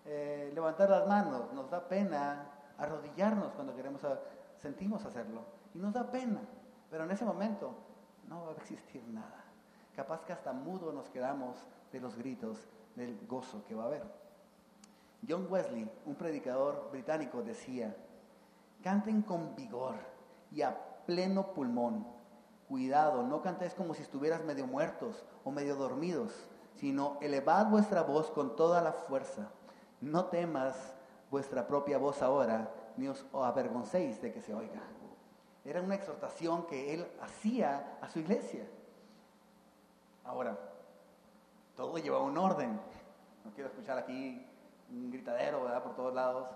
eh, 0.06 0.52
levantar 0.54 0.90
las 0.90 1.08
manos, 1.08 1.54
nos 1.54 1.70
da 1.70 1.88
pena 1.88 2.46
arrodillarnos 2.78 3.54
cuando 3.54 3.74
queremos, 3.74 4.02
sentimos 4.58 5.06
hacerlo, 5.06 5.44
y 5.74 5.80
nos 5.80 5.94
da 5.94 6.12
pena, 6.12 6.42
pero 6.90 7.06
en 7.06 7.12
ese 7.12 7.24
momento 7.24 7.74
no 8.28 8.46
va 8.46 8.52
a 8.52 8.56
existir 8.56 9.04
nada. 9.08 9.46
Capaz 9.96 10.26
que 10.26 10.34
hasta 10.34 10.52
mudo 10.52 10.92
nos 10.92 11.10
quedamos 11.10 11.58
de 11.92 12.02
los 12.02 12.18
gritos 12.18 12.68
del 12.96 13.18
gozo 13.28 13.64
que 13.66 13.76
va 13.76 13.84
a 13.84 13.88
haber. 13.88 14.04
John 15.28 15.48
Wesley, 15.50 15.90
un 16.06 16.16
predicador 16.16 16.90
británico, 16.92 17.42
decía, 17.44 17.96
Canten 18.84 19.22
con 19.22 19.56
vigor 19.56 19.96
y 20.52 20.62
a 20.62 20.78
pleno 21.06 21.54
pulmón. 21.54 22.08
Cuidado, 22.68 23.24
no 23.24 23.42
cantéis 23.42 23.74
como 23.74 23.94
si 23.94 24.04
estuvieras 24.04 24.44
medio 24.46 24.68
muertos 24.68 25.26
o 25.44 25.52
medio 25.52 25.76
dormidos, 25.76 26.32
sino 26.76 27.18
elevad 27.20 27.68
vuestra 27.68 28.04
voz 28.04 28.30
con 28.32 28.56
toda 28.56 28.82
la 28.82 28.94
fuerza. 28.94 29.50
No 30.02 30.26
temas 30.26 30.94
vuestra 31.30 31.68
propia 31.68 31.98
voz 31.98 32.22
ahora, 32.22 32.72
ni 32.96 33.08
os 33.08 33.26
avergoncéis 33.34 34.22
de 34.22 34.32
que 34.32 34.42
se 34.42 34.54
oiga. 34.54 34.82
Era 35.66 35.82
una 35.82 35.96
exhortación 35.96 36.66
que 36.68 36.94
él 36.94 37.08
hacía 37.22 37.98
a 38.02 38.08
su 38.08 38.20
iglesia. 38.20 38.66
Ahora, 40.24 40.58
todo 41.76 41.98
lleva 41.98 42.22
un 42.22 42.38
orden. 42.38 42.80
No 43.44 43.52
quiero 43.54 43.70
escuchar 43.70 43.98
aquí 43.98 44.46
un 44.90 45.12
gritadero, 45.12 45.64
¿verdad? 45.64 45.84
Por 45.84 45.96
todos 45.96 46.14
lados 46.14 46.48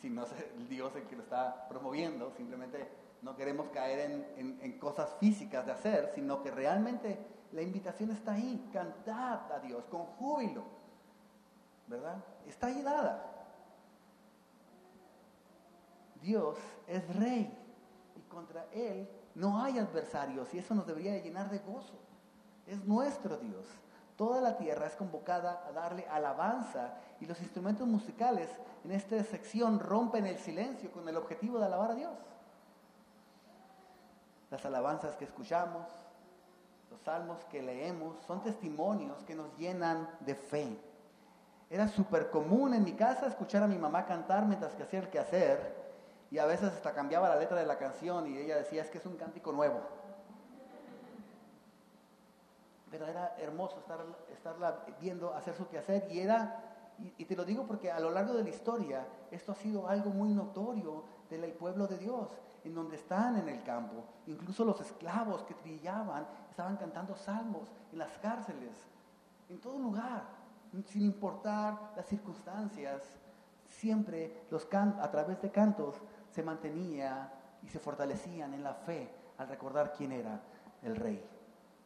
si 0.00 0.10
no 0.10 0.24
es 0.24 0.32
el 0.56 0.68
Dios 0.68 0.94
el 0.96 1.04
que 1.04 1.16
lo 1.16 1.22
está 1.22 1.68
promoviendo, 1.68 2.32
simplemente 2.36 2.88
no 3.22 3.36
queremos 3.36 3.68
caer 3.70 4.34
en, 4.36 4.78
cosas 4.78 5.14
físicas 5.18 5.66
de 5.66 5.72
hacer, 5.72 6.12
sino 6.14 6.42
que 6.42 6.50
realmente 6.50 7.18
la 7.52 7.62
invitación 7.62 8.10
está 8.10 8.32
ahí, 8.32 8.68
cantad 8.72 9.50
a 9.50 9.58
Dios 9.60 9.84
con 9.90 10.04
júbilo, 10.04 10.64
¿verdad? 11.88 12.22
Está 12.46 12.68
ahí 12.68 12.82
dada. 12.82 13.34
Dios 16.22 16.56
es 16.86 17.16
rey 17.16 17.52
y 18.16 18.20
contra 18.28 18.66
Él 18.72 19.08
no 19.34 19.60
hay 19.62 19.78
adversarios 19.78 20.52
y 20.52 20.58
eso 20.58 20.74
nos 20.74 20.86
debería 20.86 21.18
llenar 21.22 21.50
de 21.50 21.58
gozo. 21.60 21.94
Es 22.66 22.84
nuestro 22.84 23.36
Dios. 23.38 23.66
Toda 24.18 24.40
la 24.40 24.56
tierra 24.56 24.88
es 24.88 24.96
convocada 24.96 25.62
a 25.68 25.70
darle 25.70 26.04
alabanza 26.08 26.94
y 27.20 27.26
los 27.26 27.40
instrumentos 27.40 27.86
musicales 27.86 28.50
en 28.84 28.90
esta 28.90 29.22
sección 29.22 29.78
rompen 29.78 30.26
el 30.26 30.38
silencio 30.38 30.90
con 30.90 31.08
el 31.08 31.16
objetivo 31.16 31.60
de 31.60 31.66
alabar 31.66 31.92
a 31.92 31.94
Dios. 31.94 32.18
Las 34.50 34.66
alabanzas 34.66 35.14
que 35.14 35.24
escuchamos, 35.24 35.86
los 36.90 37.00
salmos 37.02 37.44
que 37.44 37.62
leemos, 37.62 38.16
son 38.26 38.42
testimonios 38.42 39.22
que 39.22 39.36
nos 39.36 39.56
llenan 39.56 40.10
de 40.18 40.34
fe. 40.34 40.76
Era 41.70 41.86
súper 41.86 42.28
común 42.28 42.74
en 42.74 42.82
mi 42.82 42.94
casa 42.94 43.28
escuchar 43.28 43.62
a 43.62 43.68
mi 43.68 43.78
mamá 43.78 44.04
cantar 44.04 44.46
mientras 44.46 44.74
que 44.74 44.82
hacía 44.82 44.98
el 44.98 45.10
quehacer 45.10 45.76
y 46.32 46.38
a 46.38 46.46
veces 46.46 46.72
hasta 46.72 46.92
cambiaba 46.92 47.28
la 47.28 47.36
letra 47.36 47.56
de 47.56 47.66
la 47.66 47.78
canción 47.78 48.26
y 48.26 48.36
ella 48.36 48.56
decía 48.56 48.82
es 48.82 48.90
que 48.90 48.98
es 48.98 49.06
un 49.06 49.16
cántico 49.16 49.52
nuevo. 49.52 49.80
Pero 52.90 53.06
era 53.06 53.36
hermoso 53.38 53.78
estar, 53.78 54.00
estarla 54.32 54.84
viendo 55.00 55.34
hacer 55.34 55.54
su 55.54 55.68
quehacer 55.68 56.08
y 56.10 56.20
era, 56.20 56.94
y, 56.98 57.24
te 57.24 57.36
lo 57.36 57.44
digo 57.44 57.66
porque 57.66 57.90
a 57.90 58.00
lo 58.00 58.10
largo 58.10 58.34
de 58.34 58.42
la 58.42 58.48
historia 58.48 59.06
esto 59.30 59.52
ha 59.52 59.54
sido 59.54 59.88
algo 59.88 60.10
muy 60.10 60.32
notorio 60.34 61.04
del 61.30 61.52
pueblo 61.52 61.86
de 61.86 61.98
Dios. 61.98 62.28
en 62.64 62.74
donde 62.74 62.96
están 62.96 63.36
en 63.36 63.48
el 63.48 63.62
campo. 63.62 64.04
Incluso 64.26 64.64
los 64.64 64.80
esclavos 64.80 65.42
que 65.44 65.54
trillaban 65.54 66.26
estaban 66.50 66.76
cantando 66.76 67.14
salmos 67.14 67.70
en 67.92 67.98
las 67.98 68.18
cárceles, 68.18 68.74
en 69.48 69.60
todo 69.60 69.78
lugar, 69.78 70.24
sin 70.86 71.02
importar 71.02 71.92
las 71.96 72.06
circunstancias. 72.06 73.02
Siempre 73.68 74.44
los 74.50 74.66
a 74.74 75.10
través 75.10 75.40
de 75.40 75.50
cantos 75.50 75.94
se 76.30 76.42
mantenía 76.42 77.32
y 77.62 77.68
se 77.68 77.78
fortalecían 77.78 78.54
en 78.54 78.62
la 78.62 78.74
fe 78.74 79.10
al 79.38 79.48
recordar 79.48 79.92
quién 79.92 80.12
era 80.12 80.40
el 80.82 80.96
rey, 80.96 81.24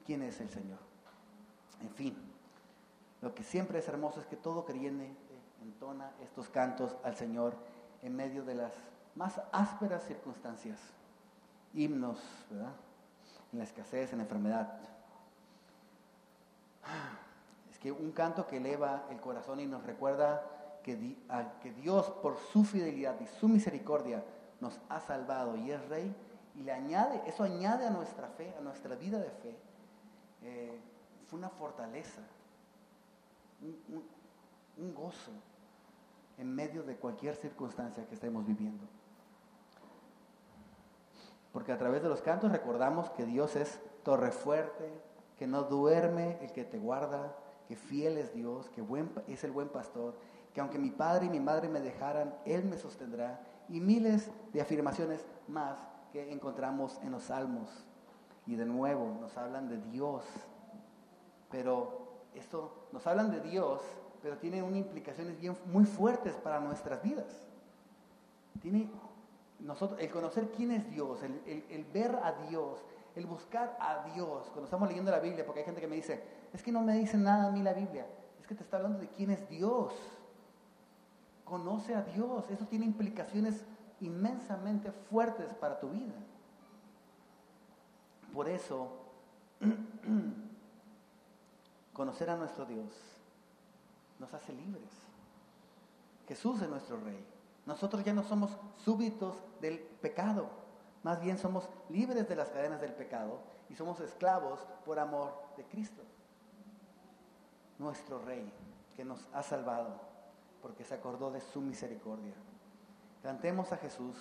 quién 0.05 0.23
es 0.23 0.41
el 0.41 0.49
Señor. 0.49 0.92
En 1.83 1.91
fin, 1.91 2.17
lo 3.21 3.35
que 3.35 3.43
siempre 3.43 3.81
es 3.81 3.89
hermoso 3.89 4.21
es 4.21 4.27
que 4.27 4.37
todo 4.37 4.65
creyente 4.65 5.15
entona 5.63 6.13
estos 6.23 6.49
cantos 6.49 6.97
al 7.05 7.17
Señor 7.17 7.55
en 8.03 8.17
medio 8.17 8.45
de 8.45 8.55
las 8.55 8.73
más 9.15 9.41
ásperas 9.53 10.05
circunstancias. 10.05 10.79
Himnos, 11.75 12.19
¿verdad? 12.51 12.73
En 13.53 13.59
la 13.59 13.65
escasez, 13.65 14.13
en 14.13 14.19
la 14.19 14.25
enfermedad. 14.25 14.79
Es 17.71 17.79
que 17.79 17.93
un 17.93 18.13
canto 18.13 18.47
que 18.47 18.59
eleva 18.59 19.05
el 19.11 19.21
corazón 19.21 19.61
y 19.61 19.67
nos 19.67 19.83
recuerda 19.85 20.45
que, 20.83 20.97
Dios 21.77 22.11
por 22.23 22.39
su 22.39 22.65
fidelidad 22.65 23.19
y 23.21 23.27
su 23.27 23.49
misericordia 23.49 24.25
nos 24.61 24.79
ha 24.89 25.01
salvado 25.01 25.57
y 25.57 25.71
es 25.71 25.89
rey, 25.89 26.15
y 26.55 26.63
le 26.63 26.73
añade, 26.73 27.23
eso 27.27 27.45
añade 27.45 27.87
a 27.87 27.91
nuestra 27.91 28.29
fe, 28.29 28.55
a 28.59 28.61
nuestra 28.61 28.95
vida 28.95 29.19
de 29.19 29.31
fe, 29.31 29.57
eh, 30.43 30.81
fue 31.33 31.39
una 31.39 31.49
fortaleza, 31.49 32.21
un 34.77 34.95
gozo 34.95 35.31
en 36.37 36.55
medio 36.55 36.83
de 36.83 36.97
cualquier 36.97 37.37
circunstancia 37.37 38.07
que 38.07 38.15
estemos 38.15 38.47
viviendo. 38.47 38.85
Porque 41.51 41.73
a 41.73 41.79
través 41.79 42.03
de 42.03 42.11
los 42.11 42.21
cantos 42.21 42.53
recordamos 42.53 43.09
que 43.13 43.25
Dios 43.25 43.57
es 43.57 43.81
torre 44.03 44.31
fuerte, 44.31 44.93
que 45.39 45.47
no 45.47 45.63
duerme 45.63 46.37
el 46.43 46.53
que 46.53 46.65
te 46.65 46.79
guarda, 46.79 47.35
que 47.67 47.77
fiel 47.77 48.19
es 48.19 48.35
Dios, 48.35 48.69
que 48.69 48.85
es 49.29 49.43
el 49.43 49.53
buen 49.53 49.71
pastor, 49.71 50.15
que 50.53 50.61
aunque 50.61 50.79
mi 50.79 50.91
padre 50.91 51.25
y 51.25 51.31
mi 51.31 51.41
madre 51.41 51.71
me 51.71 51.81
dejaran, 51.81 52.35
Él 52.45 52.67
me 52.67 52.77
sostendrá, 52.77 53.41
y 53.71 53.81
miles 53.81 54.31
de 54.53 54.61
afirmaciones 54.61 55.25
más 55.49 55.79
que 56.13 56.31
encontramos 56.31 57.01
en 57.03 57.11
los 57.11 57.23
salmos. 57.23 57.71
Y 58.47 58.57
de 58.57 58.67
nuevo 58.67 59.17
nos 59.19 59.35
hablan 59.39 59.71
de 59.71 59.79
Dios, 59.79 60.25
pero 61.53 62.01
esto 62.35 62.89
nos 62.93 63.07
hablan 63.07 63.31
de 63.31 63.41
Dios, 63.41 63.83
pero 64.23 64.39
tiene 64.39 64.63
unas 64.63 64.79
implicaciones 64.79 65.39
bien, 65.39 65.57
muy 65.67 65.85
fuertes 65.85 66.35
para 66.35 66.59
nuestras 66.59 67.03
vidas. 67.03 67.47
Tiene 68.61 68.91
nosotros, 69.61 70.01
el 70.01 70.11
conocer 70.11 70.51
quién 70.57 70.73
es 70.73 70.91
Dios, 70.91 71.21
el, 71.23 71.87
ver 71.93 72.17
a 72.17 72.33
Dios, 72.49 72.81
el 73.15 73.27
buscar 73.27 73.77
a 73.79 74.09
Dios. 74.15 74.47
Cuando 74.47 74.65
estamos 74.65 74.89
leyendo 74.89 75.11
la 75.11 75.21
Biblia, 75.21 75.45
porque 75.45 75.61
hay 75.61 75.67
gente 75.67 75.81
que 75.81 75.87
me 75.87 75.97
dice, 75.97 76.23
es 76.53 76.63
que 76.63 76.73
no 76.73 76.81
me 76.81 76.95
dice 76.95 77.17
nada 77.19 77.49
a 77.49 77.51
mí 77.51 77.63
la 77.63 77.75
Biblia, 77.75 78.07
es 78.41 78.47
que 78.47 78.55
te 78.55 78.63
está 78.63 78.79
hablando 78.79 78.99
de 78.99 79.09
quién 79.09 79.31
es 79.31 79.49
Dios. 79.49 79.93
Conoce 81.45 81.95
a 81.95 82.03
Dios, 82.03 82.51
eso 82.51 82.67
tiene 82.67 82.87
implicaciones 82.87 83.65
inmensamente 84.01 84.91
fuertes 84.91 85.53
para 85.55 85.79
tu 85.79 85.91
vida. 85.91 86.15
Por 88.33 88.49
eso, 88.49 88.89
conocer 91.93 92.31
a 92.31 92.37
nuestro 92.37 92.65
Dios 92.65 92.89
nos 94.19 94.33
hace 94.35 94.53
libres. 94.53 94.91
Jesús 96.27 96.63
es 96.63 96.69
nuestro 96.69 96.99
Rey. 97.01 97.25
Nosotros 97.67 98.05
ya 98.05 98.13
no 98.13 98.23
somos 98.23 98.57
súbitos 98.85 99.37
del 99.61 99.79
pecado, 99.79 100.49
más 101.03 101.21
bien 101.21 101.39
somos 101.39 101.69
libres 101.89 102.29
de 102.29 102.37
las 102.37 102.49
cadenas 102.51 102.81
del 102.81 102.93
pecado 102.93 103.41
y 103.69 103.75
somos 103.75 104.01
esclavos 104.01 104.61
por 104.85 104.99
amor 104.99 105.33
de 105.57 105.65
Cristo. 105.65 106.03
Nuestro 107.79 108.21
Rey 108.21 108.53
que 108.97 109.05
nos 109.05 109.27
ha 109.33 109.43
salvado 109.43 110.01
porque 110.61 110.85
se 110.85 110.95
acordó 110.95 111.31
de 111.31 111.41
su 111.41 111.61
misericordia. 111.61 112.35
Cantemos 113.23 113.73
a 113.73 113.77
Jesús 113.77 114.17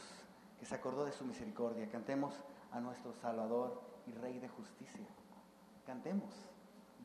que 0.60 0.66
se 0.66 0.76
acordó 0.76 1.06
de 1.06 1.12
su 1.12 1.26
misericordia. 1.26 1.90
Cantemos 1.90 2.34
a 2.72 2.80
nuestro 2.80 3.14
Salvador 3.14 3.82
y 4.08 4.12
Rey 4.14 4.40
de 4.40 4.50
justicia. 4.50 5.06
Cantemos, 5.86 6.34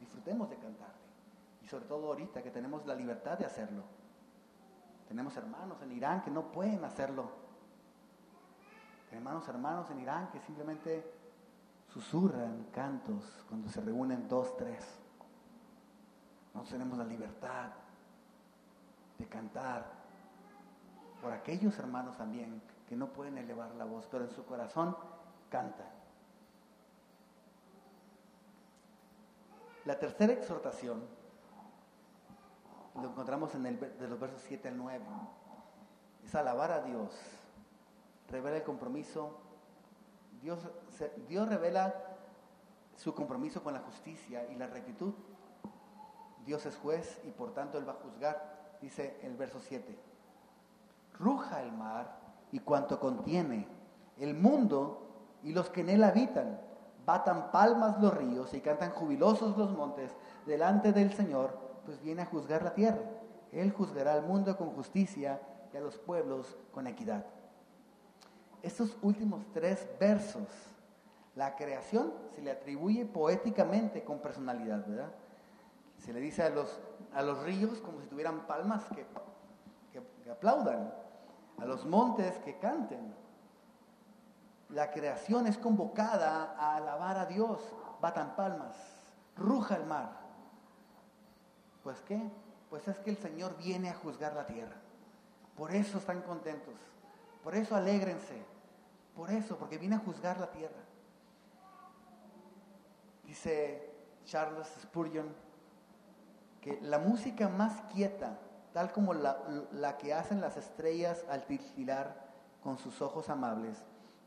disfrutemos 0.01 0.49
de 0.51 0.57
cantarle. 0.57 0.95
Y 1.63 1.69
sobre 1.69 1.87
todo 1.87 2.09
ahorita 2.09 2.43
que 2.43 2.51
tenemos 2.51 2.87
la 2.87 2.95
libertad 2.95 3.39
de 3.39 3.47
hacerlo. 3.47 3.83
Tenemos 5.09 5.37
hermanos 5.37 5.81
en 5.83 5.93
Irán 5.93 6.23
que 6.23 6.31
no 6.31 6.51
pueden 6.53 6.85
hacerlo. 6.85 7.31
Tenemos 9.11 9.49
hermanos 9.49 9.91
en 9.91 10.01
Irán 10.01 10.31
que 10.31 10.41
simplemente 10.41 11.13
susurran 11.89 12.67
cantos 12.73 13.45
cuando 13.49 13.69
se 13.69 13.81
reúnen 13.81 14.29
dos, 14.29 14.57
tres. 14.57 14.85
Nosotros 16.53 16.73
tenemos 16.73 16.99
la 16.99 17.05
libertad 17.05 17.71
de 19.19 19.27
cantar 19.27 19.85
por 21.23 21.33
aquellos 21.33 21.79
hermanos 21.79 22.17
también 22.17 22.61
que 22.89 22.97
no 22.97 23.09
pueden 23.09 23.39
elevar 23.39 23.75
la 23.75 23.85
voz, 23.85 24.07
pero 24.11 24.25
en 24.25 24.31
su 24.31 24.45
corazón 24.45 24.97
cantan. 25.49 25.96
La 29.87 29.99
tercera 30.01 30.33
exhortación 30.33 31.01
lo 33.01 33.09
encontramos 33.09 33.55
en 33.55 33.67
el, 33.67 33.79
de 33.79 34.09
los 34.09 34.19
versos 34.19 34.43
7 34.49 34.69
al 34.69 34.77
9. 34.77 35.05
Es 36.25 36.35
alabar 36.35 36.73
a 36.73 36.83
Dios, 36.83 37.15
revela 38.29 38.57
el 38.57 38.65
compromiso. 38.65 39.39
Dios, 40.43 40.59
Dios 41.29 41.49
revela 41.49 41.95
su 42.97 43.15
compromiso 43.15 43.63
con 43.63 43.75
la 43.75 43.81
justicia 43.81 44.45
y 44.51 44.57
la 44.57 44.67
rectitud. 44.67 45.15
Dios 46.45 46.67
es 46.67 46.77
juez 46.77 47.21
y 47.25 47.31
por 47.31 47.55
tanto 47.55 47.79
Él 47.79 47.89
va 47.89 47.93
a 47.93 48.03
juzgar, 48.03 48.79
dice 48.83 49.21
el 49.23 49.37
verso 49.37 49.61
7. 49.61 49.97
Ruja 51.19 51.63
el 51.63 51.71
mar 51.71 52.19
y 52.51 52.59
cuanto 52.59 52.99
contiene, 52.99 53.69
el 54.19 54.35
mundo 54.35 55.07
y 55.45 55.53
los 55.53 55.71
que 55.71 55.83
en 55.83 55.91
él 55.91 56.03
habitan. 56.03 56.61
Batan 57.07 57.53
palmas 57.53 58.01
los 58.01 58.13
ríos 58.13 58.53
y 58.53 58.61
cantan 58.61 58.91
jubilosos 58.91 59.57
los 59.57 59.71
montes 59.71 60.11
delante 60.45 60.93
del 60.93 61.13
Señor 61.13 61.67
pues 61.87 62.03
viene 62.03 62.23
a 62.23 62.27
juzgar 62.27 62.63
la 62.63 62.75
tierra. 62.75 63.01
Él 63.53 63.73
juzgará 63.73 64.15
al 64.15 64.25
mundo 64.25 64.57
con 64.57 64.71
justicia 64.71 65.41
y 65.73 65.77
a 65.77 65.81
los 65.81 65.97
pueblos 65.97 66.59
con 66.73 66.87
equidad. 66.89 67.25
Estos 68.61 68.97
últimos 69.03 69.45
tres 69.53 69.89
versos, 70.01 70.49
la 71.37 71.55
creación 71.55 72.13
se 72.35 72.43
le 72.43 72.51
atribuye 72.51 73.07
poéticamente 73.07 74.03
con 74.03 74.19
personalidad, 74.19 74.85
¿verdad? 74.87 75.13
Se 75.99 76.13
le 76.13 76.21
dice 76.21 76.43
a 76.43 76.51
los, 76.51 76.81
a 77.15 77.23
los 77.23 77.43
ríos 77.45 77.79
como 77.79 78.01
si 78.01 78.09
tuvieran 78.09 78.47
palmas 78.47 78.85
que, 78.89 79.07
que 79.93 80.31
aplaudan, 80.31 80.93
a 81.59 81.65
los 81.65 81.87
montes 81.87 82.37
que 82.39 82.59
canten. 82.59 83.15
La 84.69 84.91
creación 84.91 85.47
es 85.47 85.59
convocada 85.59 86.55
a 86.59 86.77
alabar 86.77 87.19
a 87.19 87.27
Dios, 87.27 87.61
batan 88.01 88.35
palmas, 88.35 88.77
ruja 89.37 89.77
el 89.77 89.87
mar. 89.87 90.11
Pues 91.83 92.01
qué? 92.03 92.31
Pues 92.69 92.89
es 92.89 92.99
que 92.99 93.11
el 93.11 93.17
Señor 93.19 93.57
viene 93.57 93.91
a 93.91 93.95
juzgar 93.95 94.35
la 94.35 94.47
tierra. 94.47 94.77
Por 95.57 95.73
eso 95.73 95.99
están 95.99 96.23
contentos. 96.23 96.75
Por 97.43 97.55
eso 97.55 97.77
alégrense. 97.77 98.45
Por 99.15 99.31
eso, 99.31 99.57
porque 99.57 99.79
viene 99.79 99.97
a 99.97 100.01
juzgar 100.01 100.39
la 100.41 100.51
tierra. 100.51 100.83
Dice 103.25 103.95
Charles 104.25 104.69
Spurgeon 104.83 105.35
que 106.61 106.81
la 106.83 106.99
música 106.99 107.49
más 107.49 107.81
quieta, 107.93 108.39
tal 108.73 108.93
como 108.93 109.15
la, 109.15 109.97
que 109.99 110.13
hacen 110.13 110.41
las 110.41 110.57
estrellas 110.57 111.25
al 111.31 111.47
titilar 111.47 112.27
con 112.61 112.77
sus 112.79 113.01
ojos 113.01 113.31
amables, 113.31 113.83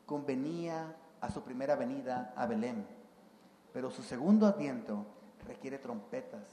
convenía 0.10 0.95
a 1.22 1.30
su 1.30 1.43
primera 1.43 1.76
venida 1.76 2.34
a 2.36 2.48
Belén. 2.48 2.84
Pero 3.72 3.91
su 3.91 4.02
segundo 4.02 4.48
adviento 4.48 5.06
requiere 5.45 5.78
trompetas, 5.78 6.48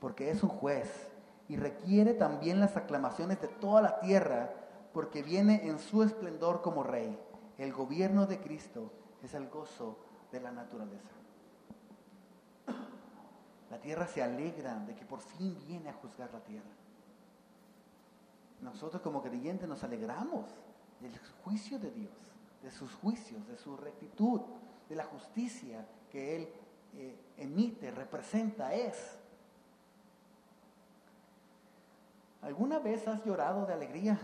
porque 0.00 0.30
es 0.30 0.42
un 0.42 0.48
juez 0.48 0.88
y 1.48 1.56
requiere 1.56 2.14
también 2.14 2.60
las 2.60 2.78
aclamaciones 2.78 3.42
de 3.42 3.48
toda 3.48 3.82
la 3.82 4.00
tierra, 4.00 4.54
porque 4.94 5.22
viene 5.22 5.68
en 5.68 5.78
su 5.78 6.02
esplendor 6.02 6.62
como 6.62 6.82
rey. 6.82 7.14
El 7.58 7.74
gobierno 7.74 8.24
de 8.24 8.40
Cristo 8.40 8.90
es 9.22 9.34
el 9.34 9.50
gozo 9.50 9.98
de 10.32 10.40
la 10.40 10.50
naturaleza. 10.50 11.10
La 13.70 13.78
tierra 13.82 14.06
se 14.06 14.22
alegra 14.22 14.78
de 14.86 14.94
que 14.94 15.04
por 15.04 15.20
fin 15.20 15.58
viene 15.66 15.90
a 15.90 15.92
juzgar 15.92 16.32
la 16.32 16.40
tierra. 16.40 16.70
Nosotros 18.62 19.02
como 19.02 19.20
creyentes 19.20 19.68
nos 19.68 19.84
alegramos 19.84 20.46
del 21.00 21.12
juicio 21.44 21.78
de 21.78 21.90
Dios, 21.90 22.37
de 22.62 22.70
sus 22.70 22.92
juicios, 22.94 23.46
de 23.46 23.56
su 23.56 23.76
rectitud, 23.76 24.40
de 24.88 24.96
la 24.96 25.04
justicia 25.04 25.86
que 26.10 26.36
Él 26.36 26.48
eh, 26.94 27.16
emite, 27.36 27.90
representa, 27.90 28.74
es. 28.74 29.18
¿Alguna 32.42 32.78
vez 32.78 33.06
has 33.06 33.24
llorado 33.24 33.66
de 33.66 33.72
alegría? 33.72 34.18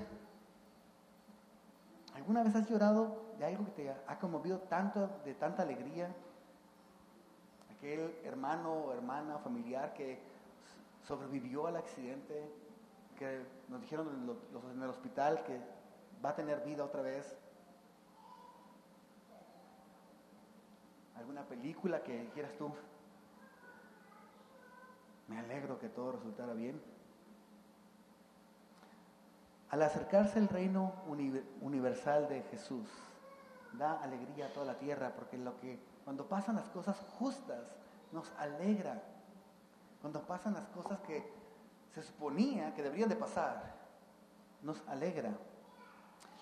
¿Alguna 2.14 2.42
vez 2.42 2.55
has 2.55 2.68
llorado 2.68 3.35
de 3.38 3.44
algo 3.44 3.64
que 3.64 3.70
te 3.73 3.90
ha 3.90 4.18
conmovido 4.18 4.61
tanto, 4.61 5.11
de 5.25 5.35
tanta 5.35 5.62
alegría? 5.62 6.14
Aquel 7.77 8.16
hermano 8.25 8.73
o 8.73 8.92
hermana 8.92 9.38
familiar 9.38 9.92
que 9.94 10.20
sobrevivió 11.07 11.66
al 11.66 11.77
accidente, 11.77 12.49
que 13.18 13.44
nos 13.68 13.81
dijeron 13.81 14.38
en 14.73 14.83
el 14.83 14.90
hospital 14.90 15.42
que 15.44 15.61
va 16.25 16.31
a 16.31 16.35
tener 16.35 16.64
vida 16.64 16.85
otra 16.85 17.03
vez. 17.03 17.37
¿Alguna 21.16 21.42
película 21.44 22.03
que 22.03 22.31
quieras 22.35 22.53
tú? 22.57 22.72
Me 25.29 25.38
alegro 25.38 25.79
que 25.79 25.88
todo 25.88 26.12
resultara 26.12 26.53
bien. 26.53 26.81
Al 29.70 29.83
acercarse 29.83 30.38
el 30.38 30.48
reino 30.48 30.92
universal 31.61 32.29
de 32.29 32.42
Jesús, 32.42 32.88
da 33.72 34.00
alegría 34.03 34.46
a 34.46 34.53
toda 34.53 34.66
la 34.66 34.79
tierra, 34.79 35.12
porque 35.16 35.38
lo 35.38 35.57
que 35.57 35.79
cuando 36.05 36.29
pasan 36.29 36.57
las 36.57 36.68
cosas 36.68 36.96
justas 37.18 37.74
nos 38.12 38.31
alegra. 38.38 39.03
Cuando 40.00 40.20
pasan 40.22 40.55
las 40.55 40.66
cosas 40.68 41.00
que 41.00 41.33
se 41.94 42.03
suponía 42.03 42.74
que 42.74 42.83
deberían 42.83 43.09
de 43.09 43.16
pasar, 43.16 43.74
nos 44.62 44.83
alegra. 44.88 45.33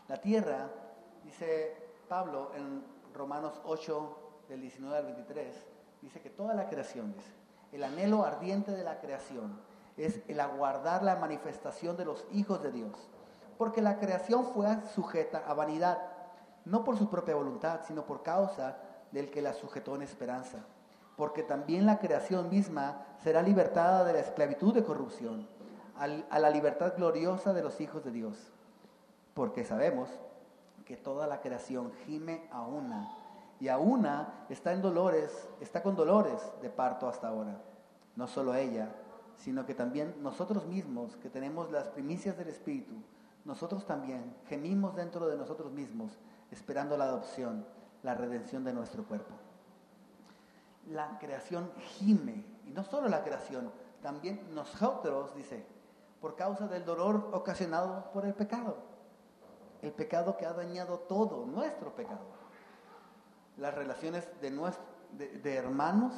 La 0.08 0.20
tierra, 0.20 0.68
dice 1.24 1.76
Pablo 2.08 2.52
en 2.54 2.84
Romanos 3.14 3.60
8, 3.64 4.21
del 4.48 4.60
19 4.60 4.96
al 4.96 5.04
23, 5.04 5.54
dice 6.02 6.20
que 6.20 6.30
toda 6.30 6.54
la 6.54 6.68
creación, 6.68 7.12
dice, 7.14 7.32
el 7.72 7.84
anhelo 7.84 8.24
ardiente 8.24 8.72
de 8.72 8.84
la 8.84 9.00
creación 9.00 9.58
es 9.96 10.20
el 10.28 10.40
aguardar 10.40 11.02
la 11.02 11.16
manifestación 11.16 11.96
de 11.96 12.04
los 12.04 12.24
hijos 12.32 12.62
de 12.62 12.72
Dios, 12.72 12.92
porque 13.58 13.82
la 13.82 13.98
creación 13.98 14.46
fue 14.46 14.68
sujeta 14.94 15.42
a 15.46 15.54
vanidad, 15.54 15.98
no 16.64 16.84
por 16.84 16.98
su 16.98 17.08
propia 17.08 17.34
voluntad, 17.34 17.80
sino 17.86 18.04
por 18.04 18.22
causa 18.22 18.76
del 19.10 19.30
que 19.30 19.42
la 19.42 19.52
sujetó 19.52 19.94
en 19.94 20.02
esperanza, 20.02 20.58
porque 21.16 21.42
también 21.42 21.86
la 21.86 21.98
creación 21.98 22.50
misma 22.50 23.06
será 23.22 23.42
libertada 23.42 24.04
de 24.04 24.14
la 24.14 24.20
esclavitud 24.20 24.74
de 24.74 24.84
corrupción 24.84 25.46
a 25.96 26.38
la 26.38 26.50
libertad 26.50 26.94
gloriosa 26.96 27.52
de 27.52 27.62
los 27.62 27.80
hijos 27.80 28.02
de 28.04 28.10
Dios 28.10 28.52
porque 29.34 29.64
sabemos 29.64 30.08
que 30.84 30.96
toda 30.96 31.26
la 31.26 31.40
creación 31.40 31.92
gime 32.04 32.42
a 32.50 32.62
una 32.62 33.10
y 33.62 33.68
a 33.68 33.78
una 33.78 34.44
está 34.48 34.72
en 34.72 34.82
dolores, 34.82 35.48
está 35.60 35.84
con 35.84 35.94
dolores 35.94 36.42
de 36.60 36.68
parto 36.68 37.08
hasta 37.08 37.28
ahora. 37.28 37.62
No 38.16 38.26
solo 38.26 38.56
ella, 38.56 38.92
sino 39.36 39.64
que 39.64 39.72
también 39.72 40.16
nosotros 40.20 40.66
mismos 40.66 41.14
que 41.18 41.30
tenemos 41.30 41.70
las 41.70 41.86
primicias 41.86 42.36
del 42.36 42.48
Espíritu, 42.48 42.94
nosotros 43.44 43.86
también 43.86 44.34
gemimos 44.48 44.96
dentro 44.96 45.28
de 45.28 45.36
nosotros 45.36 45.70
mismos 45.70 46.18
esperando 46.50 46.96
la 46.96 47.04
adopción, 47.04 47.64
la 48.02 48.14
redención 48.14 48.64
de 48.64 48.72
nuestro 48.72 49.04
cuerpo. 49.04 49.32
La 50.90 51.20
creación 51.20 51.70
gime, 51.78 52.44
y 52.66 52.72
no 52.72 52.82
solo 52.82 53.06
la 53.08 53.22
creación, 53.22 53.70
también 54.02 54.44
nosotros, 54.52 55.36
dice, 55.36 55.64
por 56.20 56.34
causa 56.34 56.66
del 56.66 56.84
dolor 56.84 57.30
ocasionado 57.32 58.10
por 58.12 58.26
el 58.26 58.34
pecado 58.34 58.90
el 59.82 59.92
pecado 59.92 60.36
que 60.36 60.46
ha 60.46 60.52
dañado 60.52 61.00
todo, 61.00 61.44
nuestro 61.44 61.94
pecado. 61.94 62.41
Las 63.56 63.74
relaciones 63.74 64.28
de, 64.40 64.50
de, 65.42 65.54
hermanos, 65.54 66.14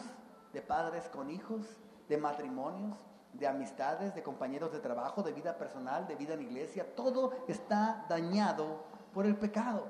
de 0.53 0.63
padres 0.63 1.09
con 1.09 1.31
hijos, 1.31 1.67
de 2.09 2.17
matrimonios, 2.17 2.99
de 3.33 3.47
amistades, 3.49 4.15
de 4.15 4.23
compañeros 4.23 4.73
de 4.73 4.79
trabajo, 4.79 5.23
de 5.23 5.33
vida 5.33 5.59
personal, 5.59 6.07
de 6.07 6.15
vida 6.15 6.35
en 6.35 6.43
iglesia, 6.43 6.95
todo 6.95 7.33
está 7.49 8.07
dañado 8.09 8.85
por 9.13 9.27
el 9.27 9.37
pecado. 9.37 9.87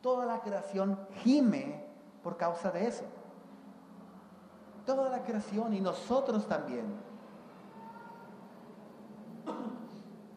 Toda 0.00 0.24
la 0.24 0.40
creación 0.40 0.98
gime 1.22 1.84
por 2.22 2.36
causa 2.36 2.70
de 2.70 2.86
eso. 2.86 3.04
Toda 4.86 5.10
la 5.10 5.22
creación 5.22 5.74
y 5.74 5.80
nosotros 5.80 6.46
también. 6.46 6.86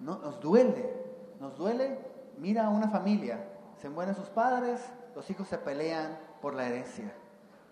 No, 0.01 0.17
nos 0.17 0.39
duele, 0.39 1.35
nos 1.39 1.55
duele 1.57 2.09
mira 2.39 2.65
a 2.65 2.69
una 2.69 2.89
familia, 2.89 3.45
se 3.77 3.89
mueren 3.89 4.15
sus 4.15 4.29
padres, 4.29 4.81
los 5.15 5.29
hijos 5.29 5.47
se 5.47 5.57
pelean 5.57 6.17
por 6.41 6.53
la 6.53 6.67
herencia. 6.67 7.13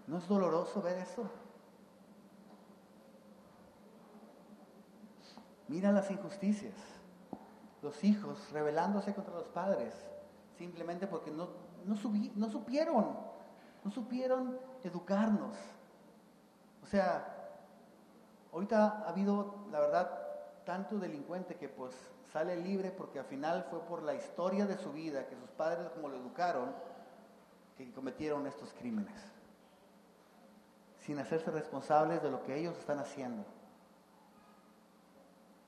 ¿No 0.08 0.18
es 0.18 0.28
doloroso 0.28 0.82
ver 0.82 0.98
eso? 0.98 1.30
Mira 5.68 5.92
las 5.92 6.10
injusticias. 6.12 6.76
Los 7.82 8.04
hijos 8.04 8.52
rebelándose 8.52 9.14
contra 9.14 9.34
los 9.34 9.48
padres, 9.50 9.94
simplemente 10.58 11.08
porque 11.08 11.30
no, 11.30 11.50
no, 11.86 11.96
no 12.36 12.50
supieron, 12.50 13.18
no 13.84 13.92
supieron 13.92 14.60
educarnos. 14.84 15.56
O 16.84 16.88
sea, 16.88 17.52
ahorita 18.52 19.04
ha 19.06 19.10
habido, 19.10 19.68
la 19.72 19.80
verdad, 19.80 20.10
tanto 20.66 20.98
delincuente 20.98 21.56
que 21.56 21.70
pues 21.70 21.94
sale 22.32 22.58
libre 22.58 22.92
porque 22.92 23.20
al 23.20 23.26
final 23.26 23.66
fue 23.70 23.80
por 23.82 24.04
la 24.04 24.16
historia 24.16 24.66
de 24.66 24.78
su 24.78 24.92
vida, 24.92 25.28
que 25.28 25.36
sus 25.36 25.50
padres 25.52 25.90
como 25.92 26.10
lo 26.10 26.18
educaron, 26.18 26.74
que 27.78 27.92
cometieron 27.92 28.48
estos 28.48 28.74
crímenes, 28.74 29.16
sin 31.00 31.20
hacerse 31.20 31.52
responsables 31.52 32.22
de 32.24 32.32
lo 32.32 32.44
que 32.44 32.58
ellos 32.58 32.78
están 32.78 33.00
haciendo. 33.00 33.46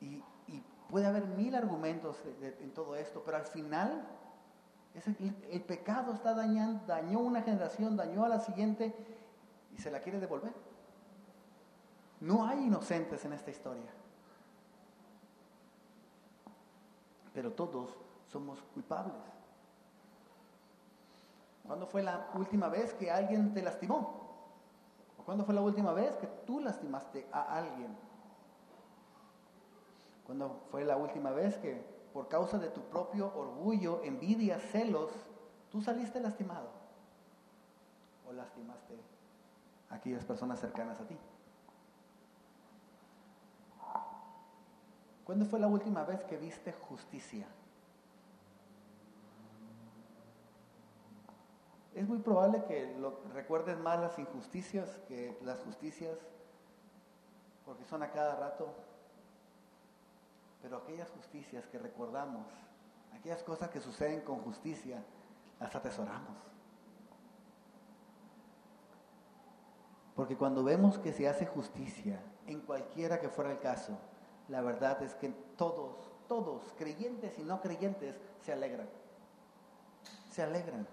Y, 0.02 0.24
puede 0.90 1.06
haber 1.06 1.28
mil 1.28 1.54
argumentos 1.54 2.18
en 2.42 2.74
todo 2.74 2.96
esto, 2.96 3.22
pero 3.24 3.38
al 3.38 3.46
final 3.46 4.08
el, 5.52 5.62
pecado 5.62 6.14
está 6.14 6.34
dañando, 6.34 6.84
dañó 6.88 7.20
una 7.20 7.44
generación, 7.44 7.96
dañó 7.96 8.26
a 8.26 8.28
la 8.28 8.40
siguiente 8.40 8.92
y 9.72 9.80
se 9.80 9.92
la 9.92 10.00
quiere 10.00 10.20
devolver. 10.20 10.52
No 12.22 12.48
hay 12.48 12.66
inocentes 12.66 13.24
en 13.24 13.34
esta 13.34 13.52
historia. 13.52 13.92
pero 17.40 17.54
todos 17.54 17.96
somos 18.28 18.62
culpables. 18.74 19.16
¿Cuándo 21.70 21.86
fue 21.86 22.02
la 22.02 22.32
última 22.34 22.68
vez 22.68 22.96
que 22.96 23.12
alguien 23.12 23.54
te 23.54 23.62
lastimó? 23.62 24.28
¿O 25.20 25.24
cuándo 25.24 25.46
fue 25.46 25.54
la 25.54 25.62
última 25.62 25.94
vez 25.94 26.16
que 26.16 26.26
tú 26.26 26.60
lastimaste 26.60 27.28
a 27.32 27.60
alguien? 27.60 27.96
¿Cuándo 30.26 30.64
fue 30.72 30.84
la 30.84 30.98
última 30.98 31.30
vez 31.30 31.60
que 31.60 31.80
por 32.12 32.28
causa 32.28 32.58
de 32.58 32.70
tu 32.70 32.82
propio 32.82 33.32
orgullo, 33.36 34.02
envidia, 34.04 34.60
celos, 34.60 35.12
tú 35.72 35.80
saliste 35.80 36.20
lastimado? 36.20 36.70
¿O 38.28 38.34
lastimaste 38.34 38.96
a 39.92 39.94
aquellas 39.94 40.26
personas 40.26 40.60
cercanas 40.60 41.00
a 41.00 41.04
ti? 41.06 41.20
¿Cuándo 45.24 45.46
fue 45.46 45.60
la 45.60 45.68
última 45.68 46.04
vez 46.04 46.24
que 46.24 46.36
viste 46.36 46.74
justicia? 46.74 47.46
Es 51.94 52.08
muy 52.08 52.20
probable 52.20 52.64
que 52.66 52.96
lo, 53.00 53.20
recuerdes 53.34 53.78
más 53.80 54.00
las 54.00 54.18
injusticias 54.20 55.00
que 55.08 55.38
las 55.44 55.60
justicias, 55.60 56.18
porque 57.66 57.84
son 57.86 58.04
a 58.04 58.12
cada 58.12 58.36
rato. 58.36 58.74
Pero 60.62 60.78
aquellas 60.78 61.10
justicias 61.10 61.66
que 61.68 61.80
recordamos, 61.80 62.46
aquellas 63.14 63.44
cosas 63.44 63.70
que 63.70 63.80
suceden 63.80 64.22
con 64.22 64.40
justicia, 64.40 65.04
las 65.60 65.76
atesoramos. 65.76 66.38
Porque 70.16 70.36
cuando 70.36 70.64
vemos 70.64 71.00
que 71.00 71.14
se 71.14 71.30
hace 71.30 71.46
justicia, 71.46 72.22
en 72.46 72.62
cualquiera 72.62 73.20
que 73.20 73.30
fuera 73.30 73.52
el 73.52 73.60
caso, 73.60 73.98
la 74.50 74.62
verdad 74.62 75.02
es 75.02 75.16
que 75.16 75.30
todos, 75.56 76.12
todos, 76.28 76.74
creyentes 76.78 77.38
y 77.40 77.44
no 77.44 77.62
creyentes, 77.62 78.20
se 78.42 78.52
alegran. 78.52 78.90
Se 80.30 80.44
alegran. 80.44 80.88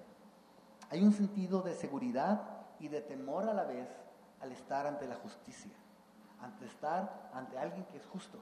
Hay 0.91 1.03
un 1.03 1.13
sentido 1.13 1.63
de 1.63 1.75
seguridad 1.75 2.43
y 2.79 2.89
de 2.89 3.01
temor 3.01 3.49
a 3.49 3.55
la 3.55 3.65
vez 3.65 3.89
al 4.41 4.53
estar 4.53 4.87
ante 4.87 5.07
la 5.07 5.17
justicia, 5.17 5.73
ante 6.41 6.67
estar 6.67 7.31
ante 7.33 7.59
alguien 7.59 7.85
que 7.87 7.97
es 7.99 8.07
justo. 8.07 8.39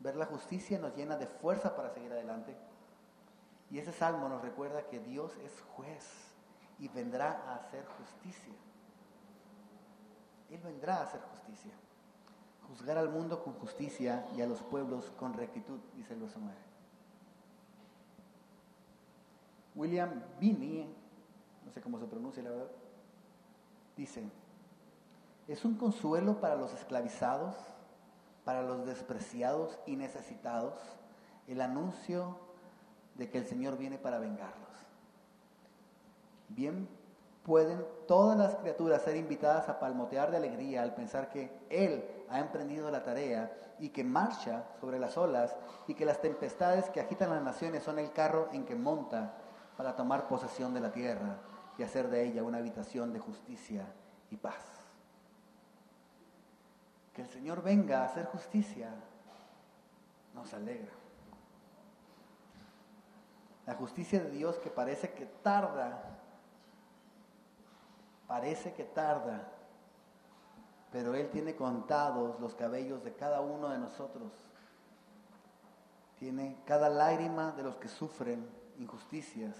Ver 0.00 0.16
la 0.16 0.26
justicia 0.26 0.78
nos 0.78 0.94
llena 0.94 1.16
de 1.16 1.26
fuerza 1.26 1.74
para 1.74 1.90
seguir 1.90 2.12
adelante. 2.12 2.56
Y 3.70 3.78
ese 3.78 3.92
salmo 3.92 4.28
nos 4.28 4.42
recuerda 4.42 4.86
que 4.86 5.00
Dios 5.00 5.32
es 5.44 5.60
juez 5.74 6.06
y 6.78 6.88
vendrá 6.88 7.42
a 7.46 7.56
hacer 7.56 7.84
justicia. 7.98 8.54
Él 10.50 10.60
vendrá 10.62 10.98
a 10.98 11.02
hacer 11.04 11.20
justicia 11.20 11.72
juzgar 12.68 12.98
al 12.98 13.08
mundo 13.08 13.42
con 13.42 13.54
justicia 13.54 14.26
y 14.36 14.42
a 14.42 14.46
los 14.46 14.60
pueblos 14.62 15.12
con 15.18 15.34
rectitud, 15.34 15.78
dice 15.94 16.14
el 16.14 16.20
verso 16.20 16.38
9. 16.40 16.65
William 19.76 20.22
Binney, 20.40 20.92
no 21.64 21.70
sé 21.70 21.80
cómo 21.82 21.98
se 21.98 22.06
pronuncia 22.06 22.42
la 22.42 22.50
verdad, 22.50 22.70
dice, 23.96 24.24
es 25.46 25.64
un 25.64 25.76
consuelo 25.76 26.40
para 26.40 26.56
los 26.56 26.72
esclavizados, 26.72 27.54
para 28.44 28.62
los 28.62 28.86
despreciados 28.86 29.78
y 29.86 29.96
necesitados, 29.96 30.74
el 31.46 31.60
anuncio 31.60 32.38
de 33.14 33.30
que 33.30 33.38
el 33.38 33.46
Señor 33.46 33.76
viene 33.76 33.98
para 33.98 34.18
vengarlos. 34.18 34.66
Bien 36.48 36.88
pueden 37.44 37.84
todas 38.08 38.36
las 38.36 38.56
criaturas 38.56 39.02
ser 39.02 39.16
invitadas 39.16 39.68
a 39.68 39.78
palmotear 39.78 40.30
de 40.30 40.38
alegría 40.38 40.82
al 40.82 40.94
pensar 40.94 41.30
que 41.30 41.56
Él 41.70 42.04
ha 42.28 42.40
emprendido 42.40 42.90
la 42.90 43.04
tarea 43.04 43.56
y 43.78 43.90
que 43.90 44.02
marcha 44.02 44.64
sobre 44.80 44.98
las 44.98 45.16
olas 45.16 45.54
y 45.86 45.94
que 45.94 46.04
las 46.04 46.20
tempestades 46.20 46.90
que 46.90 47.00
agitan 47.00 47.30
las 47.30 47.42
naciones 47.42 47.84
son 47.84 47.98
el 47.98 48.10
carro 48.10 48.48
en 48.52 48.64
que 48.64 48.74
monta 48.74 49.34
para 49.76 49.94
tomar 49.94 50.28
posesión 50.28 50.72
de 50.74 50.80
la 50.80 50.92
tierra 50.92 51.38
y 51.78 51.82
hacer 51.82 52.08
de 52.08 52.24
ella 52.24 52.42
una 52.42 52.58
habitación 52.58 53.12
de 53.12 53.18
justicia 53.18 53.86
y 54.30 54.36
paz. 54.36 54.62
Que 57.12 57.22
el 57.22 57.28
Señor 57.28 57.62
venga 57.62 58.02
a 58.02 58.06
hacer 58.06 58.26
justicia 58.26 58.90
nos 60.34 60.52
alegra. 60.52 60.92
La 63.66 63.74
justicia 63.74 64.20
de 64.20 64.30
Dios 64.30 64.56
que 64.58 64.70
parece 64.70 65.12
que 65.12 65.26
tarda, 65.26 66.02
parece 68.28 68.74
que 68.74 68.84
tarda, 68.84 69.48
pero 70.92 71.14
Él 71.14 71.30
tiene 71.30 71.56
contados 71.56 72.38
los 72.38 72.54
cabellos 72.54 73.02
de 73.02 73.14
cada 73.14 73.40
uno 73.40 73.70
de 73.70 73.78
nosotros. 73.78 74.32
Tiene 76.18 76.56
cada 76.64 76.88
lágrima 76.88 77.52
de 77.52 77.64
los 77.64 77.76
que 77.76 77.88
sufren 77.88 78.46
injusticias 78.78 79.56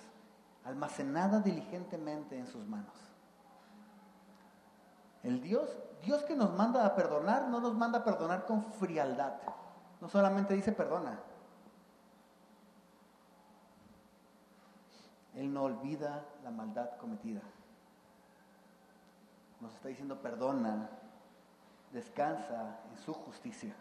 almacenada 0.67 1.41
diligentemente 1.41 2.37
en 2.37 2.47
sus 2.47 2.67
manos. 2.67 2.95
El 5.23 5.41
Dios, 5.41 5.77
Dios 6.03 6.23
que 6.25 6.35
nos 6.35 6.53
manda 6.55 6.85
a 6.85 6.95
perdonar, 6.95 7.49
no 7.49 7.61
nos 7.61 7.75
manda 7.75 8.01
a 8.01 8.05
perdonar 8.05 8.47
con 8.47 8.73
frialdad. 8.73 9.35
No 10.01 10.09
solamente 10.09 10.55
dice 10.55 10.73
perdona. 10.73 11.21
Él 15.35 15.53
no 15.53 15.65
olvida 15.65 16.25
la 16.43 16.51
maldad 16.51 16.97
cometida. 16.97 17.43
Nos 19.61 19.73
está 19.75 19.89
diciendo 19.89 20.21
perdona, 20.21 20.91
descansa 21.93 22.81
en 22.91 22.99
su 22.99 23.13
justicia. 23.13 23.75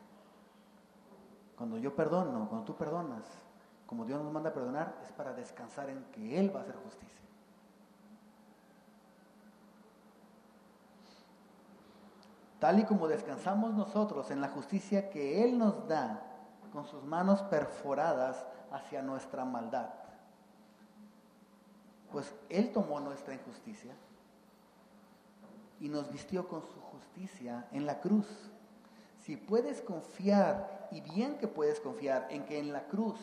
Cuando 1.57 1.77
yo 1.77 1.95
perdono, 1.95 2.47
cuando 2.47 2.65
tú 2.65 2.75
perdonas, 2.75 3.23
como 3.85 4.05
Dios 4.05 4.21
nos 4.21 4.31
manda 4.31 4.49
a 4.49 4.53
perdonar, 4.53 4.95
es 5.03 5.11
para 5.11 5.33
descansar 5.33 5.89
en 5.89 6.03
que 6.05 6.39
Él 6.39 6.53
va 6.53 6.61
a 6.61 6.63
hacer 6.63 6.75
justicia. 6.75 7.15
Tal 12.59 12.79
y 12.79 12.85
como 12.85 13.07
descansamos 13.07 13.73
nosotros 13.73 14.31
en 14.31 14.41
la 14.41 14.49
justicia 14.49 15.09
que 15.09 15.43
Él 15.43 15.57
nos 15.57 15.87
da 15.87 16.23
con 16.71 16.85
sus 16.85 17.03
manos 17.03 17.43
perforadas 17.43 18.43
hacia 18.71 19.01
nuestra 19.01 19.45
maldad. 19.45 19.89
Pues 22.11 22.33
Él 22.49 22.71
tomó 22.71 22.99
nuestra 22.99 23.33
injusticia 23.33 23.93
y 25.79 25.89
nos 25.89 26.11
vistió 26.11 26.47
con 26.47 26.61
su 26.61 26.79
justicia 26.81 27.67
en 27.71 27.85
la 27.85 27.99
cruz. 27.99 28.27
Si 29.19 29.37
puedes 29.37 29.81
confiar, 29.81 30.87
y 30.91 31.01
bien 31.01 31.37
que 31.37 31.47
puedes 31.47 31.79
confiar, 31.79 32.27
en 32.29 32.45
que 32.45 32.59
en 32.59 32.71
la 32.73 32.87
cruz 32.87 33.19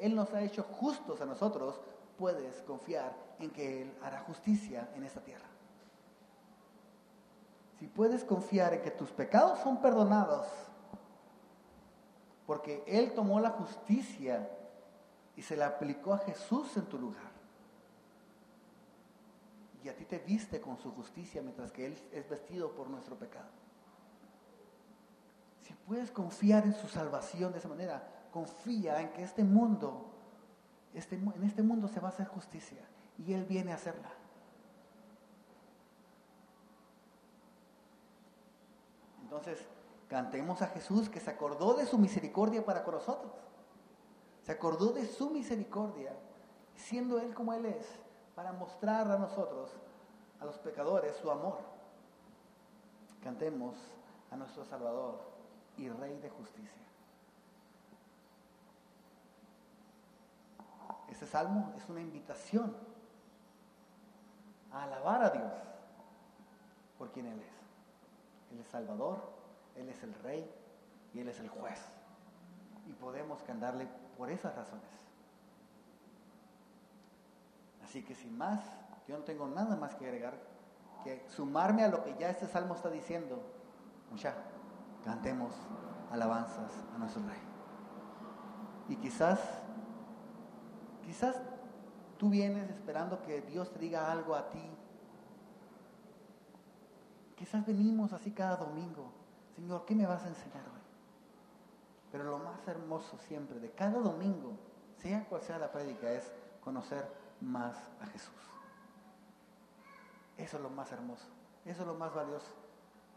Él 0.00 0.14
nos 0.16 0.32
ha 0.32 0.42
hecho 0.42 0.62
justos 0.62 1.20
a 1.20 1.26
nosotros, 1.26 1.80
puedes 2.18 2.62
confiar 2.62 3.14
en 3.38 3.50
que 3.50 3.82
Él 3.82 3.92
hará 4.02 4.20
justicia 4.20 4.88
en 4.94 5.04
esta 5.04 5.20
tierra. 5.20 5.46
Si 7.78 7.86
puedes 7.86 8.24
confiar 8.24 8.74
en 8.74 8.82
que 8.82 8.90
tus 8.90 9.10
pecados 9.10 9.58
son 9.60 9.80
perdonados, 9.80 10.46
porque 12.46 12.82
Él 12.86 13.12
tomó 13.14 13.40
la 13.40 13.50
justicia 13.50 14.50
y 15.36 15.42
se 15.42 15.56
la 15.56 15.68
aplicó 15.68 16.12
a 16.12 16.18
Jesús 16.18 16.76
en 16.76 16.84
tu 16.86 16.98
lugar. 16.98 17.30
Y 19.82 19.88
a 19.88 19.96
ti 19.96 20.04
te 20.04 20.18
viste 20.18 20.60
con 20.60 20.76
su 20.76 20.92
justicia 20.92 21.40
mientras 21.40 21.72
que 21.72 21.86
Él 21.86 21.98
es 22.12 22.28
vestido 22.28 22.72
por 22.72 22.90
nuestro 22.90 23.16
pecado. 23.16 23.48
Si 25.62 25.72
puedes 25.72 26.10
confiar 26.10 26.64
en 26.64 26.74
su 26.74 26.88
salvación 26.88 27.52
de 27.52 27.58
esa 27.58 27.68
manera, 27.68 28.19
confía 28.30 29.00
en 29.00 29.12
que 29.12 29.22
este 29.22 29.44
mundo, 29.44 30.06
este, 30.94 31.16
en 31.16 31.44
este 31.44 31.62
mundo 31.62 31.88
se 31.88 32.00
va 32.00 32.08
a 32.08 32.12
hacer 32.12 32.26
justicia 32.26 32.82
y 33.18 33.32
Él 33.32 33.44
viene 33.44 33.72
a 33.72 33.76
hacerla. 33.76 34.10
Entonces, 39.22 39.64
cantemos 40.08 40.60
a 40.60 40.66
Jesús 40.68 41.08
que 41.08 41.20
se 41.20 41.30
acordó 41.30 41.74
de 41.74 41.86
su 41.86 41.98
misericordia 41.98 42.64
para 42.64 42.82
con 42.82 42.94
nosotros. 42.94 43.32
Se 44.42 44.52
acordó 44.52 44.92
de 44.92 45.06
su 45.06 45.30
misericordia, 45.30 46.12
siendo 46.74 47.20
Él 47.20 47.32
como 47.34 47.52
Él 47.52 47.66
es, 47.66 47.86
para 48.34 48.52
mostrar 48.52 49.08
a 49.10 49.18
nosotros, 49.18 49.70
a 50.40 50.44
los 50.44 50.58
pecadores, 50.58 51.14
su 51.16 51.30
amor. 51.30 51.58
Cantemos 53.22 53.76
a 54.30 54.36
nuestro 54.36 54.64
Salvador 54.64 55.20
y 55.76 55.88
Rey 55.88 56.18
de 56.18 56.30
justicia. 56.30 56.89
Este 61.20 61.32
salmo 61.32 61.74
es 61.76 61.86
una 61.90 62.00
invitación 62.00 62.74
a 64.72 64.84
alabar 64.84 65.22
a 65.22 65.28
Dios 65.28 65.52
por 66.96 67.12
quien 67.12 67.26
Él 67.26 67.38
es. 67.38 68.50
Él 68.50 68.60
es 68.60 68.66
Salvador, 68.68 69.30
Él 69.76 69.90
es 69.90 70.02
el 70.02 70.14
Rey 70.14 70.50
y 71.12 71.20
Él 71.20 71.28
es 71.28 71.38
el 71.40 71.50
juez. 71.50 71.78
Y 72.86 72.94
podemos 72.94 73.42
cantarle 73.42 73.86
por 74.16 74.30
esas 74.30 74.56
razones. 74.56 74.88
Así 77.84 78.02
que 78.02 78.14
sin 78.14 78.38
más, 78.38 78.62
yo 79.06 79.18
no 79.18 79.24
tengo 79.24 79.46
nada 79.46 79.76
más 79.76 79.94
que 79.96 80.06
agregar 80.06 80.38
que 81.04 81.22
sumarme 81.28 81.84
a 81.84 81.88
lo 81.88 82.02
que 82.02 82.16
ya 82.16 82.30
este 82.30 82.46
salmo 82.46 82.74
está 82.74 82.88
diciendo. 82.88 83.42
Ya, 84.16 84.34
cantemos 85.04 85.52
alabanzas 86.10 86.72
a 86.94 86.98
nuestro 86.98 87.22
Rey. 87.26 87.42
Y 88.88 88.96
quizás, 88.96 89.38
quizás 91.10 91.36
tú 92.18 92.30
vienes 92.30 92.70
esperando 92.70 93.20
que 93.22 93.40
Dios 93.40 93.72
te 93.72 93.80
diga 93.80 94.12
algo 94.12 94.36
a 94.36 94.48
ti 94.48 94.62
Quizás 97.40 97.64
venimos 97.64 98.12
así 98.12 98.32
cada 98.32 98.56
domingo. 98.56 99.10
Señor, 99.56 99.86
¿qué 99.86 99.94
me 99.94 100.04
vas 100.06 100.22
a 100.24 100.28
enseñar 100.28 100.62
hoy? 100.68 100.82
Pero 102.12 102.24
lo 102.24 102.38
más 102.38 102.68
hermoso 102.68 103.16
siempre 103.16 103.58
de 103.58 103.70
cada 103.70 103.98
domingo, 103.98 104.58
sea 104.98 105.24
cual 105.26 105.40
sea 105.40 105.58
la 105.58 105.72
prédica, 105.72 106.12
es 106.12 106.30
conocer 106.62 107.10
más 107.40 107.78
a 107.98 108.06
Jesús. 108.08 108.34
Eso 110.36 110.58
es 110.58 110.62
lo 110.62 110.68
más 110.68 110.92
hermoso, 110.92 111.24
eso 111.64 111.80
es 111.80 111.86
lo 111.86 111.94
más 111.94 112.14
valioso 112.14 112.52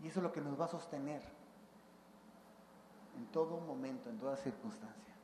y 0.01 0.07
eso 0.07 0.21
es 0.21 0.23
lo 0.23 0.31
que 0.31 0.39
nos 0.39 0.57
va 0.57 0.65
a 0.65 0.69
sostener 0.69 1.21
en 3.17 3.25
todo 3.25 3.59
momento, 3.59 4.09
en 4.09 4.19
toda 4.19 4.37
circunstancia. 4.37 5.15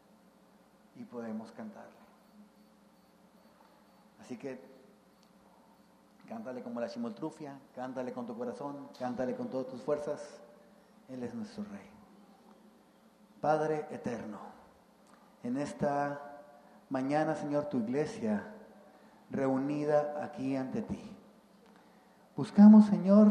Y 0.97 1.05
podemos 1.05 1.53
cantarle. 1.53 1.98
Así 4.29 4.37
que 4.37 4.59
Cántale 6.27 6.61
como 6.61 6.79
la 6.79 6.87
chimoltrufia, 6.87 7.59
cántale 7.73 8.13
con 8.13 8.27
tu 8.27 8.37
corazón, 8.37 8.89
cántale 8.99 9.35
con 9.35 9.49
todas 9.49 9.65
tus 9.65 9.81
fuerzas. 9.81 10.21
Él 11.07 11.23
es 11.23 11.33
nuestro 11.33 11.63
Rey. 11.63 11.89
Padre 13.41 13.87
eterno, 13.89 14.37
en 15.41 15.57
esta 15.57 16.21
mañana, 16.91 17.33
Señor, 17.33 17.65
tu 17.65 17.79
iglesia 17.79 18.43
reunida 19.31 20.23
aquí 20.23 20.55
ante 20.55 20.83
ti. 20.83 21.01
Buscamos, 22.37 22.85
Señor, 22.85 23.29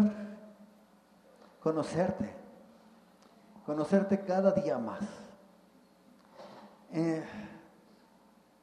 conocerte, 1.62 2.34
conocerte 3.64 4.24
cada 4.24 4.50
día 4.50 4.76
más. 4.78 5.04
Eh, 6.90 7.24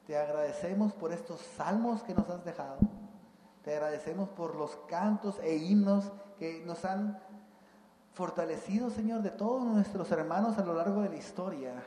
te 0.06 0.16
agradecemos 0.16 0.92
por 0.92 1.12
estos 1.12 1.40
salmos 1.40 2.02
que 2.04 2.14
nos 2.14 2.28
has 2.30 2.44
dejado. 2.44 2.78
Te 3.64 3.74
agradecemos 3.74 4.28
por 4.28 4.54
los 4.54 4.76
cantos 4.88 5.38
e 5.42 5.56
himnos 5.56 6.12
que 6.38 6.62
nos 6.64 6.84
han 6.84 7.18
fortalecido, 8.12 8.88
Señor, 8.88 9.22
de 9.22 9.30
todos 9.30 9.64
nuestros 9.64 10.10
hermanos 10.12 10.58
a 10.58 10.64
lo 10.64 10.74
largo 10.74 11.02
de 11.02 11.08
la 11.08 11.16
historia, 11.16 11.82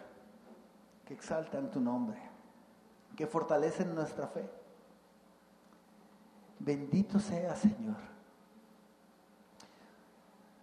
que 1.06 1.14
exaltan 1.14 1.72
tu 1.72 1.80
nombre, 1.80 2.20
que 3.16 3.26
fortalecen 3.26 3.96
nuestra 3.96 4.28
fe. 4.28 4.50
Bendito 6.60 7.20
sea, 7.20 7.56
Señor. 7.56 7.96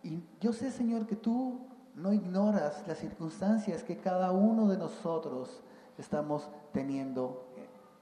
Y 0.03 0.23
yo 0.41 0.53
sé, 0.53 0.71
Señor, 0.71 1.07
que 1.07 1.17
tú 1.17 1.59
no 1.95 2.13
ignoras 2.13 2.87
las 2.87 2.99
circunstancias 2.99 3.83
que 3.83 3.97
cada 3.97 4.31
uno 4.31 4.69
de 4.69 4.77
nosotros 4.77 5.63
estamos 5.97 6.51
teniendo 6.73 7.46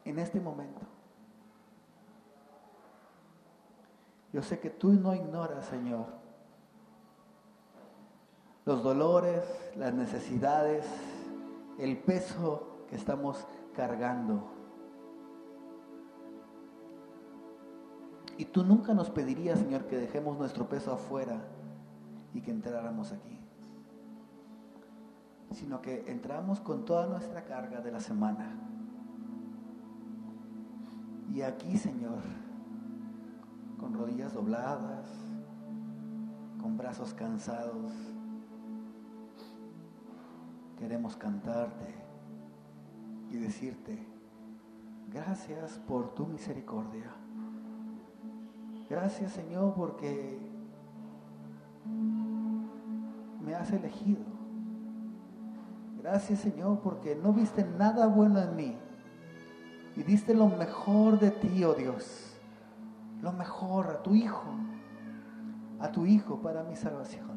en 0.04 0.18
este 0.18 0.40
momento. 0.40 0.80
Yo 4.32 4.42
sé 4.42 4.58
que 4.58 4.70
tú 4.70 4.92
no 4.92 5.14
ignoras, 5.14 5.64
Señor, 5.66 6.06
los 8.64 8.82
dolores, 8.82 9.44
las 9.76 9.94
necesidades, 9.94 10.84
el 11.78 11.98
peso 11.98 12.84
que 12.88 12.96
estamos 12.96 13.46
cargando. 13.76 14.50
Y 18.36 18.46
tú 18.46 18.64
nunca 18.64 18.94
nos 18.94 19.10
pedirías, 19.10 19.60
Señor, 19.60 19.86
que 19.86 19.96
dejemos 19.96 20.36
nuestro 20.36 20.68
peso 20.68 20.92
afuera 20.92 21.40
y 22.32 22.40
que 22.40 22.50
entráramos 22.50 23.12
aquí, 23.12 23.38
sino 25.52 25.80
que 25.80 26.10
entramos 26.10 26.60
con 26.60 26.84
toda 26.84 27.06
nuestra 27.06 27.44
carga 27.44 27.80
de 27.80 27.92
la 27.92 28.00
semana. 28.00 28.73
Y 31.32 31.42
aquí, 31.42 31.76
Señor, 31.76 32.22
con 33.78 33.94
rodillas 33.94 34.34
dobladas, 34.34 35.08
con 36.60 36.76
brazos 36.76 37.14
cansados, 37.14 37.92
queremos 40.78 41.16
cantarte 41.16 41.94
y 43.30 43.36
decirte, 43.36 43.98
gracias 45.10 45.78
por 45.86 46.14
tu 46.14 46.26
misericordia. 46.26 47.10
Gracias 48.88 49.32
Señor 49.32 49.74
porque 49.74 50.38
me 53.40 53.54
has 53.54 53.72
elegido. 53.72 54.22
Gracias 56.00 56.40
Señor 56.40 56.80
porque 56.80 57.16
no 57.16 57.32
viste 57.32 57.64
nada 57.64 58.06
bueno 58.06 58.40
en 58.40 58.56
mí 58.56 58.78
y 59.96 60.02
diste 60.02 60.34
lo 60.34 60.48
mejor 60.48 61.18
de 61.18 61.30
ti, 61.30 61.64
oh 61.64 61.74
Dios. 61.74 62.36
Lo 63.22 63.32
mejor 63.32 63.88
a 63.88 64.02
tu 64.02 64.14
Hijo, 64.14 64.44
a 65.80 65.90
tu 65.90 66.06
Hijo 66.06 66.40
para 66.40 66.62
mi 66.62 66.76
salvación. 66.76 67.34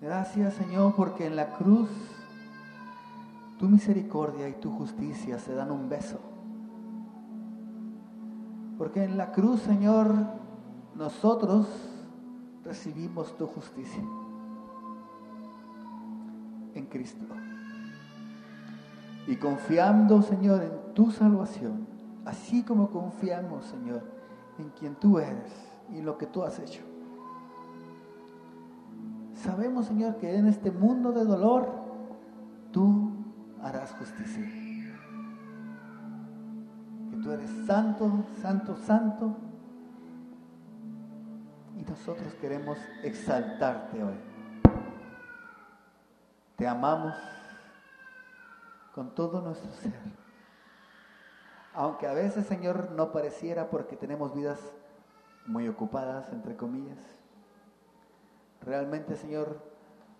Gracias 0.00 0.54
Señor 0.54 0.94
porque 0.96 1.26
en 1.26 1.36
la 1.36 1.52
cruz 1.52 1.90
tu 3.58 3.68
misericordia 3.68 4.48
y 4.48 4.54
tu 4.54 4.70
justicia 4.70 5.38
se 5.38 5.54
dan 5.54 5.70
un 5.70 5.90
beso. 5.90 6.18
Porque 8.78 9.04
en 9.04 9.18
la 9.18 9.30
cruz, 9.32 9.60
Señor, 9.60 10.14
nosotros 10.94 11.66
recibimos 12.64 13.36
tu 13.36 13.46
justicia 13.46 14.02
en 16.74 16.86
Cristo. 16.86 17.26
Y 19.30 19.36
confiando, 19.36 20.22
Señor, 20.22 20.60
en 20.60 20.92
tu 20.92 21.12
salvación, 21.12 21.86
así 22.24 22.64
como 22.64 22.90
confiamos, 22.90 23.64
Señor, 23.64 24.02
en 24.58 24.70
quien 24.70 24.96
tú 24.96 25.20
eres 25.20 25.52
y 25.94 26.02
lo 26.02 26.18
que 26.18 26.26
tú 26.26 26.42
has 26.42 26.58
hecho. 26.58 26.82
Sabemos, 29.36 29.86
Señor, 29.86 30.16
que 30.16 30.34
en 30.34 30.48
este 30.48 30.72
mundo 30.72 31.12
de 31.12 31.24
dolor, 31.24 31.70
tú 32.72 33.12
harás 33.62 33.92
justicia. 33.92 34.44
Que 37.10 37.16
tú 37.22 37.30
eres 37.30 37.50
santo, 37.68 38.24
santo, 38.42 38.74
santo. 38.78 39.36
Y 41.78 41.88
nosotros 41.88 42.34
queremos 42.40 42.78
exaltarte 43.04 44.02
hoy. 44.02 44.16
Te 46.56 46.66
amamos 46.66 47.14
con 49.00 49.14
todo 49.14 49.40
nuestro 49.40 49.72
ser. 49.72 49.94
Aunque 51.72 52.06
a 52.06 52.12
veces, 52.12 52.44
Señor, 52.44 52.90
no 52.90 53.12
pareciera 53.12 53.70
porque 53.70 53.96
tenemos 53.96 54.34
vidas 54.34 54.60
muy 55.46 55.66
ocupadas, 55.68 56.30
entre 56.34 56.54
comillas. 56.54 56.98
Realmente, 58.60 59.16
Señor, 59.16 59.58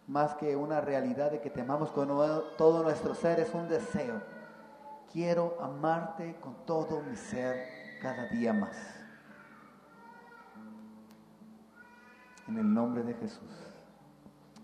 más 0.06 0.34
que 0.36 0.56
una 0.56 0.80
realidad 0.80 1.30
de 1.30 1.42
que 1.42 1.50
te 1.50 1.60
amamos 1.60 1.90
con 1.92 2.08
todo 2.56 2.82
nuestro 2.82 3.14
ser, 3.14 3.38
es 3.40 3.52
un 3.52 3.68
deseo. 3.68 4.22
Quiero 5.12 5.58
amarte 5.60 6.36
con 6.40 6.64
todo 6.64 7.02
mi 7.02 7.16
ser 7.16 7.68
cada 8.00 8.28
día 8.28 8.54
más. 8.54 8.78
En 12.48 12.56
el 12.56 12.72
nombre 12.72 13.02
de 13.02 13.12
Jesús. 13.12 13.74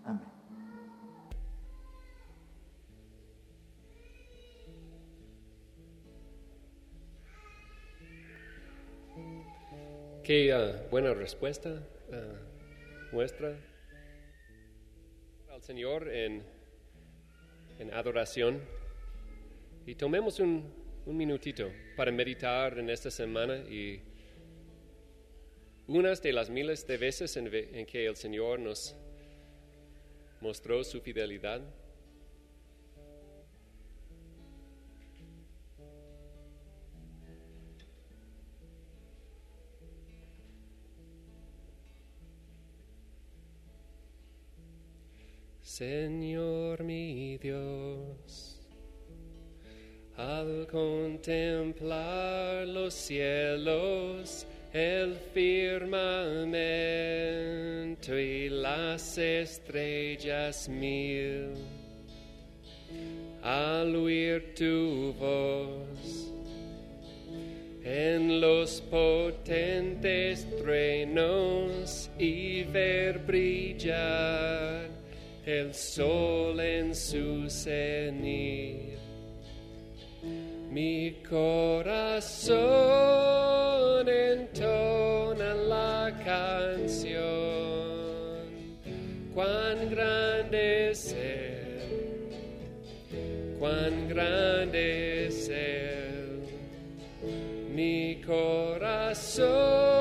Amén. 0.03 0.36
Qué 10.27 10.53
buena 10.91 11.13
respuesta 11.13 11.69
uh, 11.69 13.15
muestra 13.15 13.57
al 15.49 15.61
Señor 15.61 16.09
en, 16.09 16.43
en 17.79 17.93
adoración 17.93 18.61
y 19.85 19.95
tomemos 19.95 20.41
un, 20.41 20.69
un 21.05 21.15
minutito 21.15 21.71
para 21.95 22.11
meditar 22.11 22.77
en 22.77 22.89
esta 22.89 23.09
semana 23.09 23.55
y 23.69 24.01
unas 25.87 26.21
de 26.21 26.33
las 26.33 26.49
miles 26.49 26.85
de 26.85 26.97
veces 26.97 27.37
en, 27.37 27.47
en 27.47 27.85
que 27.85 28.05
el 28.05 28.17
Señor 28.17 28.59
nos 28.59 28.97
mostró 30.41 30.83
su 30.83 30.99
fidelidad. 30.99 31.61
Señor 45.77 46.83
mi 46.83 47.37
Dios, 47.37 48.59
al 50.17 50.65
contemplar 50.71 52.65
los 52.67 52.95
cielos, 52.95 54.47
el 54.73 55.15
firmamento 55.35 56.17
y 58.17 58.49
las 58.49 59.19
estrellas 59.19 60.67
mil, 60.67 61.53
al 63.43 63.95
oír 63.95 64.55
tu 64.55 65.13
voz, 65.19 66.33
en 67.83 68.41
los 68.41 68.81
potentes 68.81 70.47
truenos 70.57 72.09
y 72.17 72.63
ver 72.63 73.19
brillar 73.19 74.86
el 75.47 75.73
sol 75.73 76.59
en 76.59 76.93
su 76.93 77.49
cenit. 77.49 78.97
Mi 80.69 81.23
corazón 81.27 82.57
entona 84.09 85.53
la 85.53 86.13
canción, 86.25 87.23
cuán 89.33 89.89
grande 89.89 90.91
es 90.91 91.13
Él, 91.13 92.27
cuán 93.57 94.09
grande 94.09 95.27
es 95.27 95.47
Él. 95.49 96.41
Mi 97.73 98.21
corazón 98.25 99.96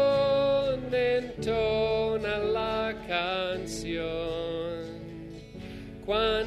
entona 6.09 6.46